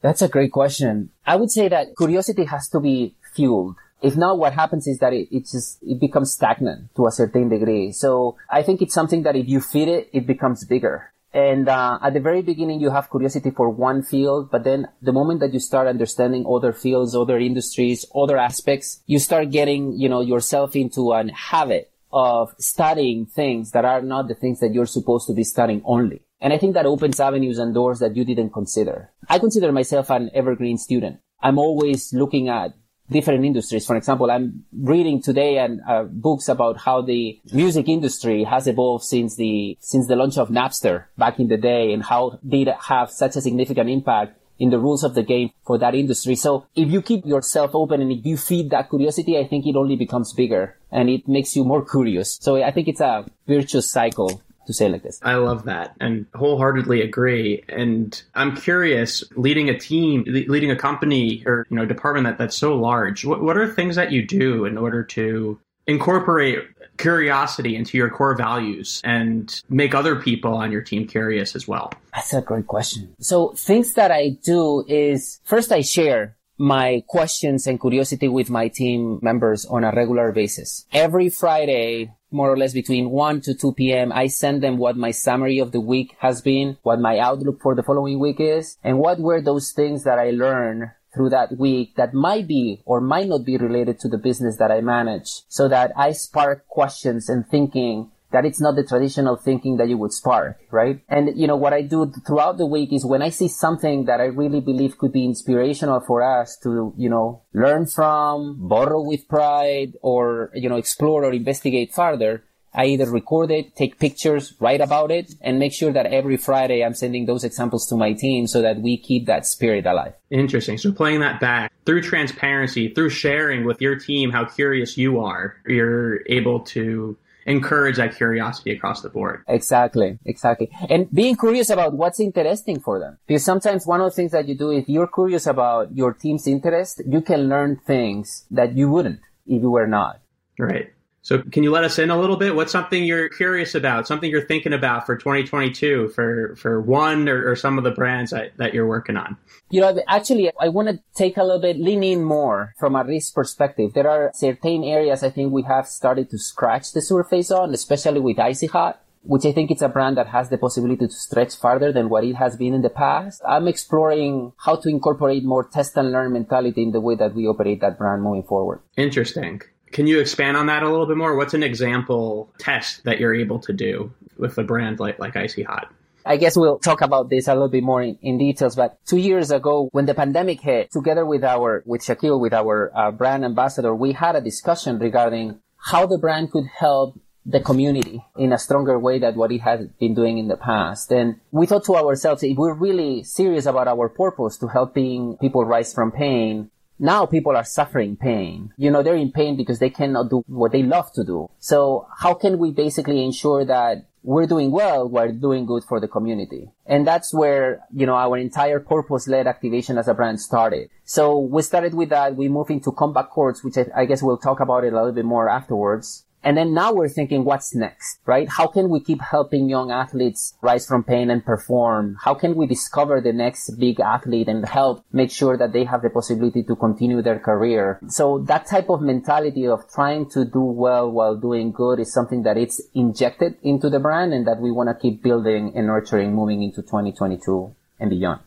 That's 0.00 0.22
a 0.22 0.28
great 0.28 0.52
question. 0.52 1.10
I 1.26 1.36
would 1.36 1.50
say 1.50 1.68
that 1.68 1.96
curiosity 1.96 2.44
has 2.44 2.68
to 2.70 2.80
be 2.80 3.14
fueled. 3.34 3.76
If 4.02 4.16
not, 4.16 4.36
what 4.36 4.52
happens 4.52 4.88
is 4.88 4.98
that 4.98 5.12
it, 5.12 5.28
it 5.30 5.46
just, 5.46 5.78
it 5.80 6.00
becomes 6.00 6.32
stagnant 6.32 6.94
to 6.96 7.06
a 7.06 7.12
certain 7.12 7.48
degree. 7.48 7.92
So 7.92 8.36
I 8.50 8.64
think 8.64 8.82
it's 8.82 8.94
something 8.94 9.22
that 9.22 9.36
if 9.36 9.48
you 9.48 9.60
feed 9.60 9.86
it, 9.88 10.10
it 10.12 10.26
becomes 10.26 10.64
bigger. 10.64 11.11
And 11.34 11.68
uh, 11.68 11.98
at 12.02 12.12
the 12.12 12.20
very 12.20 12.42
beginning, 12.42 12.80
you 12.80 12.90
have 12.90 13.10
curiosity 13.10 13.50
for 13.50 13.70
one 13.70 14.02
field, 14.02 14.50
but 14.50 14.64
then 14.64 14.88
the 15.00 15.12
moment 15.12 15.40
that 15.40 15.54
you 15.54 15.60
start 15.60 15.88
understanding 15.88 16.44
other 16.46 16.72
fields, 16.72 17.14
other 17.14 17.38
industries, 17.38 18.04
other 18.14 18.36
aspects, 18.36 19.02
you 19.06 19.18
start 19.18 19.50
getting, 19.50 19.94
you 19.98 20.10
know, 20.10 20.20
yourself 20.20 20.76
into 20.76 21.12
an 21.12 21.30
habit 21.30 21.90
of 22.12 22.54
studying 22.58 23.24
things 23.24 23.70
that 23.70 23.86
are 23.86 24.02
not 24.02 24.28
the 24.28 24.34
things 24.34 24.60
that 24.60 24.74
you're 24.74 24.84
supposed 24.84 25.26
to 25.26 25.32
be 25.32 25.44
studying 25.44 25.80
only. 25.86 26.22
And 26.40 26.52
I 26.52 26.58
think 26.58 26.74
that 26.74 26.86
opens 26.86 27.18
avenues 27.18 27.58
and 27.58 27.72
doors 27.72 28.00
that 28.00 28.14
you 28.14 28.24
didn't 28.24 28.50
consider. 28.52 29.10
I 29.28 29.38
consider 29.38 29.72
myself 29.72 30.10
an 30.10 30.30
evergreen 30.34 30.76
student. 30.76 31.20
I'm 31.40 31.58
always 31.58 32.12
looking 32.12 32.48
at 32.48 32.74
different 33.12 33.44
industries. 33.44 33.86
For 33.86 33.96
example, 33.96 34.30
I'm 34.30 34.64
reading 34.76 35.22
today 35.22 35.58
and 35.58 35.80
uh, 35.88 36.04
books 36.04 36.48
about 36.48 36.78
how 36.78 37.02
the 37.02 37.40
music 37.52 37.88
industry 37.88 38.44
has 38.44 38.66
evolved 38.66 39.04
since 39.04 39.36
the 39.36 39.76
since 39.80 40.06
the 40.08 40.16
launch 40.16 40.38
of 40.38 40.48
Napster 40.48 41.04
back 41.16 41.38
in 41.38 41.48
the 41.48 41.56
day, 41.56 41.92
and 41.92 42.02
how 42.02 42.38
did 42.46 42.68
it 42.68 42.76
have 42.88 43.10
such 43.10 43.36
a 43.36 43.40
significant 43.40 43.88
impact 43.88 44.38
in 44.58 44.70
the 44.70 44.78
rules 44.78 45.02
of 45.02 45.14
the 45.14 45.22
game 45.24 45.50
for 45.66 45.76
that 45.78 45.94
industry. 45.94 46.36
So 46.36 46.66
if 46.76 46.88
you 46.88 47.02
keep 47.02 47.26
yourself 47.26 47.74
open 47.74 48.00
and 48.00 48.12
if 48.12 48.24
you 48.24 48.36
feed 48.36 48.70
that 48.70 48.90
curiosity, 48.90 49.36
I 49.36 49.46
think 49.48 49.66
it 49.66 49.74
only 49.74 49.96
becomes 49.96 50.32
bigger 50.32 50.76
and 50.92 51.10
it 51.10 51.26
makes 51.26 51.56
you 51.56 51.64
more 51.64 51.84
curious. 51.84 52.38
So 52.40 52.62
I 52.62 52.70
think 52.70 52.86
it's 52.86 53.00
a 53.00 53.26
virtuous 53.48 53.90
cycle 53.90 54.40
to 54.66 54.72
say 54.72 54.88
like 54.88 55.02
this. 55.02 55.18
I 55.22 55.34
love 55.34 55.64
that 55.64 55.94
and 56.00 56.26
wholeheartedly 56.34 57.02
agree. 57.02 57.64
And 57.68 58.20
I'm 58.34 58.56
curious, 58.56 59.24
leading 59.36 59.68
a 59.68 59.78
team, 59.78 60.24
leading 60.26 60.70
a 60.70 60.76
company 60.76 61.42
or 61.46 61.66
you 61.70 61.76
know 61.76 61.86
department 61.86 62.26
that 62.26 62.38
that's 62.38 62.56
so 62.56 62.76
large. 62.76 63.24
What 63.24 63.42
what 63.42 63.56
are 63.56 63.68
things 63.68 63.96
that 63.96 64.12
you 64.12 64.26
do 64.26 64.64
in 64.64 64.78
order 64.78 65.02
to 65.04 65.58
incorporate 65.86 66.60
curiosity 66.98 67.74
into 67.74 67.98
your 67.98 68.08
core 68.08 68.36
values 68.36 69.00
and 69.04 69.60
make 69.68 69.94
other 69.94 70.16
people 70.16 70.54
on 70.54 70.70
your 70.70 70.82
team 70.82 71.06
curious 71.06 71.56
as 71.56 71.66
well? 71.66 71.92
That's 72.14 72.32
a 72.32 72.40
great 72.40 72.66
question. 72.66 73.14
So 73.20 73.52
things 73.56 73.94
that 73.94 74.10
I 74.10 74.38
do 74.44 74.84
is 74.86 75.40
first 75.44 75.72
I 75.72 75.80
share 75.80 76.36
my 76.58 77.02
questions 77.08 77.66
and 77.66 77.80
curiosity 77.80 78.28
with 78.28 78.50
my 78.50 78.68
team 78.68 79.18
members 79.22 79.64
on 79.66 79.82
a 79.84 79.90
regular 79.90 80.30
basis. 80.32 80.86
Every 80.92 81.28
Friday, 81.28 82.12
more 82.32 82.50
or 82.50 82.56
less 82.56 82.72
between 82.72 83.10
1 83.10 83.40
to 83.42 83.54
2 83.54 83.72
p.m. 83.74 84.12
I 84.12 84.26
send 84.26 84.62
them 84.62 84.78
what 84.78 84.96
my 84.96 85.10
summary 85.10 85.58
of 85.58 85.72
the 85.72 85.80
week 85.80 86.16
has 86.18 86.40
been, 86.40 86.78
what 86.82 87.00
my 87.00 87.18
outlook 87.18 87.60
for 87.60 87.74
the 87.74 87.82
following 87.82 88.18
week 88.18 88.40
is, 88.40 88.78
and 88.82 88.98
what 88.98 89.20
were 89.20 89.40
those 89.40 89.72
things 89.72 90.04
that 90.04 90.18
I 90.18 90.30
learned 90.30 90.90
through 91.14 91.30
that 91.30 91.56
week 91.58 91.94
that 91.96 92.14
might 92.14 92.48
be 92.48 92.82
or 92.84 93.00
might 93.00 93.28
not 93.28 93.44
be 93.44 93.56
related 93.56 93.98
to 94.00 94.08
the 94.08 94.18
business 94.18 94.56
that 94.56 94.70
I 94.70 94.80
manage 94.80 95.42
so 95.48 95.68
that 95.68 95.92
I 95.96 96.12
spark 96.12 96.66
questions 96.68 97.28
and 97.28 97.46
thinking 97.46 98.10
that 98.32 98.44
it's 98.44 98.60
not 98.60 98.76
the 98.76 98.84
traditional 98.84 99.36
thinking 99.36 99.76
that 99.76 99.88
you 99.88 99.98
would 99.98 100.12
spark, 100.12 100.58
right? 100.70 101.00
And, 101.08 101.38
you 101.38 101.46
know, 101.46 101.56
what 101.56 101.72
I 101.72 101.82
do 101.82 102.12
throughout 102.26 102.58
the 102.58 102.66
week 102.66 102.92
is 102.92 103.04
when 103.04 103.22
I 103.22 103.30
see 103.30 103.48
something 103.48 104.06
that 104.06 104.20
I 104.20 104.24
really 104.24 104.60
believe 104.60 104.98
could 104.98 105.12
be 105.12 105.24
inspirational 105.24 106.00
for 106.00 106.22
us 106.22 106.58
to, 106.62 106.92
you 106.96 107.08
know, 107.08 107.42
learn 107.52 107.86
from, 107.86 108.68
borrow 108.68 109.02
with 109.02 109.28
pride, 109.28 109.92
or, 110.02 110.50
you 110.54 110.68
know, 110.68 110.76
explore 110.76 111.24
or 111.24 111.32
investigate 111.32 111.92
further, 111.94 112.44
I 112.74 112.86
either 112.86 113.10
record 113.10 113.50
it, 113.50 113.76
take 113.76 113.98
pictures, 113.98 114.54
write 114.58 114.80
about 114.80 115.10
it, 115.10 115.34
and 115.42 115.58
make 115.58 115.74
sure 115.74 115.92
that 115.92 116.06
every 116.06 116.38
Friday 116.38 116.82
I'm 116.82 116.94
sending 116.94 117.26
those 117.26 117.44
examples 117.44 117.86
to 117.88 117.96
my 117.96 118.14
team 118.14 118.46
so 118.46 118.62
that 118.62 118.80
we 118.80 118.96
keep 118.96 119.26
that 119.26 119.44
spirit 119.44 119.84
alive. 119.84 120.14
Interesting. 120.30 120.78
So 120.78 120.90
playing 120.90 121.20
that 121.20 121.38
back 121.38 121.70
through 121.84 122.00
transparency, 122.00 122.88
through 122.88 123.10
sharing 123.10 123.66
with 123.66 123.82
your 123.82 123.96
team 123.96 124.30
how 124.30 124.46
curious 124.46 124.96
you 124.96 125.20
are, 125.20 125.56
you're 125.66 126.26
able 126.28 126.60
to 126.60 127.18
encourage 127.46 127.96
that 127.96 128.16
curiosity 128.16 128.72
across 128.72 129.02
the 129.02 129.08
board. 129.08 129.42
Exactly, 129.48 130.18
exactly. 130.24 130.70
And 130.88 131.10
being 131.12 131.36
curious 131.36 131.70
about 131.70 131.94
what's 131.94 132.20
interesting 132.20 132.80
for 132.80 132.98
them. 132.98 133.18
Because 133.26 133.44
sometimes 133.44 133.86
one 133.86 134.00
of 134.00 134.10
the 134.10 134.16
things 134.16 134.32
that 134.32 134.48
you 134.48 134.56
do, 134.56 134.70
if 134.70 134.88
you're 134.88 135.08
curious 135.08 135.46
about 135.46 135.96
your 135.96 136.12
team's 136.12 136.46
interest, 136.46 137.02
you 137.06 137.20
can 137.20 137.48
learn 137.48 137.76
things 137.76 138.46
that 138.50 138.76
you 138.76 138.90
wouldn't 138.90 139.20
if 139.46 139.62
you 139.62 139.70
were 139.70 139.86
not. 139.86 140.20
Right. 140.58 140.92
So 141.22 141.40
can 141.40 141.62
you 141.62 141.70
let 141.70 141.84
us 141.84 141.98
in 141.98 142.10
a 142.10 142.18
little 142.18 142.36
bit? 142.36 142.56
What's 142.56 142.72
something 142.72 143.04
you're 143.04 143.28
curious 143.28 143.76
about, 143.76 144.08
something 144.08 144.28
you're 144.28 144.44
thinking 144.44 144.72
about 144.72 145.06
for 145.06 145.16
2022 145.16 146.08
for, 146.08 146.56
for 146.56 146.80
one 146.80 147.28
or, 147.28 147.48
or 147.48 147.54
some 147.54 147.78
of 147.78 147.84
the 147.84 147.92
brands 147.92 148.32
that, 148.32 148.56
that 148.56 148.74
you're 148.74 148.88
working 148.88 149.16
on? 149.16 149.36
You 149.70 149.82
know, 149.82 150.02
actually, 150.08 150.50
I 150.60 150.68
want 150.68 150.88
to 150.88 151.00
take 151.14 151.36
a 151.36 151.44
little 151.44 151.60
bit, 151.60 151.78
lean 151.78 152.02
in 152.02 152.24
more 152.24 152.74
from 152.78 152.96
a 152.96 153.04
risk 153.04 153.34
perspective. 153.34 153.94
There 153.94 154.08
are 154.08 154.32
certain 154.34 154.82
areas 154.82 155.22
I 155.22 155.30
think 155.30 155.52
we 155.52 155.62
have 155.62 155.86
started 155.86 156.28
to 156.30 156.38
scratch 156.38 156.92
the 156.92 157.00
surface 157.00 157.52
on, 157.52 157.72
especially 157.72 158.20
with 158.20 158.38
Icy 158.40 158.66
Hot 158.66 158.98
which 159.24 159.44
I 159.46 159.52
think 159.52 159.70
it's 159.70 159.82
a 159.82 159.88
brand 159.88 160.16
that 160.16 160.28
has 160.28 160.48
the 160.48 160.58
possibility 160.58 161.06
to 161.06 161.12
stretch 161.12 161.54
farther 161.54 161.92
than 161.92 162.08
what 162.08 162.24
it 162.24 162.34
has 162.34 162.56
been 162.56 162.74
in 162.74 162.82
the 162.82 162.90
past. 162.90 163.40
I'm 163.46 163.68
exploring 163.68 164.52
how 164.64 164.76
to 164.76 164.88
incorporate 164.88 165.44
more 165.44 165.64
test 165.64 165.96
and 165.96 166.10
learn 166.10 166.32
mentality 166.32 166.82
in 166.82 166.90
the 166.90 167.00
way 167.00 167.14
that 167.14 167.34
we 167.34 167.46
operate 167.46 167.80
that 167.80 167.98
brand 167.98 168.22
moving 168.22 168.42
forward. 168.42 168.80
Interesting. 168.96 169.62
Can 169.92 170.06
you 170.06 170.20
expand 170.20 170.56
on 170.56 170.66
that 170.66 170.82
a 170.82 170.88
little 170.88 171.06
bit 171.06 171.16
more? 171.16 171.36
What's 171.36 171.54
an 171.54 171.62
example 171.62 172.50
test 172.58 173.04
that 173.04 173.20
you're 173.20 173.34
able 173.34 173.58
to 173.60 173.72
do 173.72 174.12
with 174.38 174.56
a 174.58 174.64
brand 174.64 174.98
like, 174.98 175.18
like 175.18 175.36
Icy 175.36 175.62
Hot? 175.62 175.92
I 176.24 176.36
guess 176.36 176.56
we'll 176.56 176.78
talk 176.78 177.00
about 177.00 177.30
this 177.30 177.48
a 177.48 177.52
little 177.52 177.68
bit 177.68 177.82
more 177.82 178.00
in, 178.00 178.16
in 178.22 178.38
details, 178.38 178.76
but 178.76 178.96
two 179.06 179.16
years 179.16 179.50
ago, 179.50 179.88
when 179.92 180.06
the 180.06 180.14
pandemic 180.14 180.60
hit, 180.60 180.90
together 180.92 181.26
with 181.26 181.44
our, 181.44 181.82
with 181.84 182.00
Shaquille, 182.00 182.40
with 182.40 182.54
our 182.54 182.92
uh, 182.96 183.10
brand 183.10 183.44
ambassador, 183.44 183.94
we 183.94 184.12
had 184.12 184.36
a 184.36 184.40
discussion 184.40 184.98
regarding 184.98 185.58
how 185.76 186.06
the 186.06 186.18
brand 186.18 186.52
could 186.52 186.66
help 186.66 187.18
the 187.44 187.60
community 187.60 188.24
in 188.36 188.52
a 188.52 188.58
stronger 188.58 188.98
way 188.98 189.18
than 189.18 189.34
what 189.34 189.50
it 189.50 189.60
had 189.60 189.98
been 189.98 190.14
doing 190.14 190.38
in 190.38 190.46
the 190.46 190.56
past. 190.56 191.10
And 191.10 191.40
we 191.50 191.66
thought 191.66 191.84
to 191.86 191.96
ourselves, 191.96 192.44
if 192.44 192.56
we're 192.56 192.74
really 192.74 193.24
serious 193.24 193.66
about 193.66 193.88
our 193.88 194.08
purpose 194.08 194.56
to 194.58 194.68
helping 194.68 195.36
people 195.38 195.64
rise 195.64 195.92
from 195.92 196.12
pain, 196.12 196.70
now 197.02 197.26
people 197.26 197.56
are 197.56 197.64
suffering 197.64 198.16
pain. 198.16 198.72
You 198.76 198.90
know, 198.90 199.02
they're 199.02 199.16
in 199.16 199.32
pain 199.32 199.56
because 199.56 199.80
they 199.80 199.90
cannot 199.90 200.30
do 200.30 200.44
what 200.46 200.72
they 200.72 200.84
love 200.84 201.12
to 201.14 201.24
do. 201.24 201.50
So 201.58 202.06
how 202.18 202.34
can 202.34 202.58
we 202.58 202.70
basically 202.70 203.24
ensure 203.24 203.64
that 203.64 204.06
we're 204.22 204.46
doing 204.46 204.70
well, 204.70 205.08
we're 205.08 205.32
doing 205.32 205.66
good 205.66 205.82
for 205.82 205.98
the 205.98 206.06
community. 206.06 206.70
And 206.86 207.04
that's 207.04 207.34
where, 207.34 207.80
you 207.92 208.06
know, 208.06 208.14
our 208.14 208.38
entire 208.38 208.78
purpose-led 208.78 209.48
activation 209.48 209.98
as 209.98 210.06
a 210.06 210.14
brand 210.14 210.40
started. 210.40 210.90
So 211.04 211.38
we 211.38 211.62
started 211.62 211.94
with 211.94 212.10
that. 212.10 212.36
We 212.36 212.48
moved 212.48 212.70
into 212.70 212.92
Comeback 212.92 213.30
Courts, 213.30 213.64
which 213.64 213.76
I, 213.76 213.86
I 213.96 214.04
guess 214.04 214.22
we'll 214.22 214.38
talk 214.38 214.60
about 214.60 214.84
it 214.84 214.92
a 214.92 214.96
little 214.96 215.12
bit 215.12 215.24
more 215.24 215.48
afterwards. 215.48 216.24
And 216.44 216.56
then 216.56 216.74
now 216.74 216.92
we're 216.92 217.08
thinking, 217.08 217.44
what's 217.44 217.74
next, 217.74 218.18
right? 218.26 218.48
How 218.48 218.66
can 218.66 218.88
we 218.88 219.00
keep 219.00 219.20
helping 219.20 219.68
young 219.68 219.90
athletes 219.90 220.54
rise 220.60 220.86
from 220.86 221.04
pain 221.04 221.30
and 221.30 221.44
perform? 221.44 222.16
How 222.24 222.34
can 222.34 222.56
we 222.56 222.66
discover 222.66 223.20
the 223.20 223.32
next 223.32 223.70
big 223.78 224.00
athlete 224.00 224.48
and 224.48 224.66
help 224.66 225.04
make 225.12 225.30
sure 225.30 225.56
that 225.56 225.72
they 225.72 225.84
have 225.84 226.02
the 226.02 226.10
possibility 226.10 226.62
to 226.64 226.74
continue 226.76 227.22
their 227.22 227.38
career? 227.38 228.00
So 228.08 228.38
that 228.48 228.66
type 228.66 228.90
of 228.90 229.02
mentality 229.02 229.66
of 229.66 229.88
trying 229.92 230.28
to 230.30 230.44
do 230.44 230.62
well 230.62 231.10
while 231.10 231.36
doing 231.36 231.72
good 231.72 232.00
is 232.00 232.12
something 232.12 232.42
that 232.42 232.56
it's 232.56 232.80
injected 232.94 233.56
into 233.62 233.88
the 233.88 234.00
brand 234.00 234.32
and 234.32 234.46
that 234.46 234.60
we 234.60 234.70
want 234.70 234.88
to 234.88 234.94
keep 234.94 235.22
building 235.22 235.72
and 235.76 235.86
nurturing 235.86 236.34
moving 236.34 236.62
into 236.62 236.82
2022 236.82 237.74
and 238.00 238.10
beyond. 238.10 238.40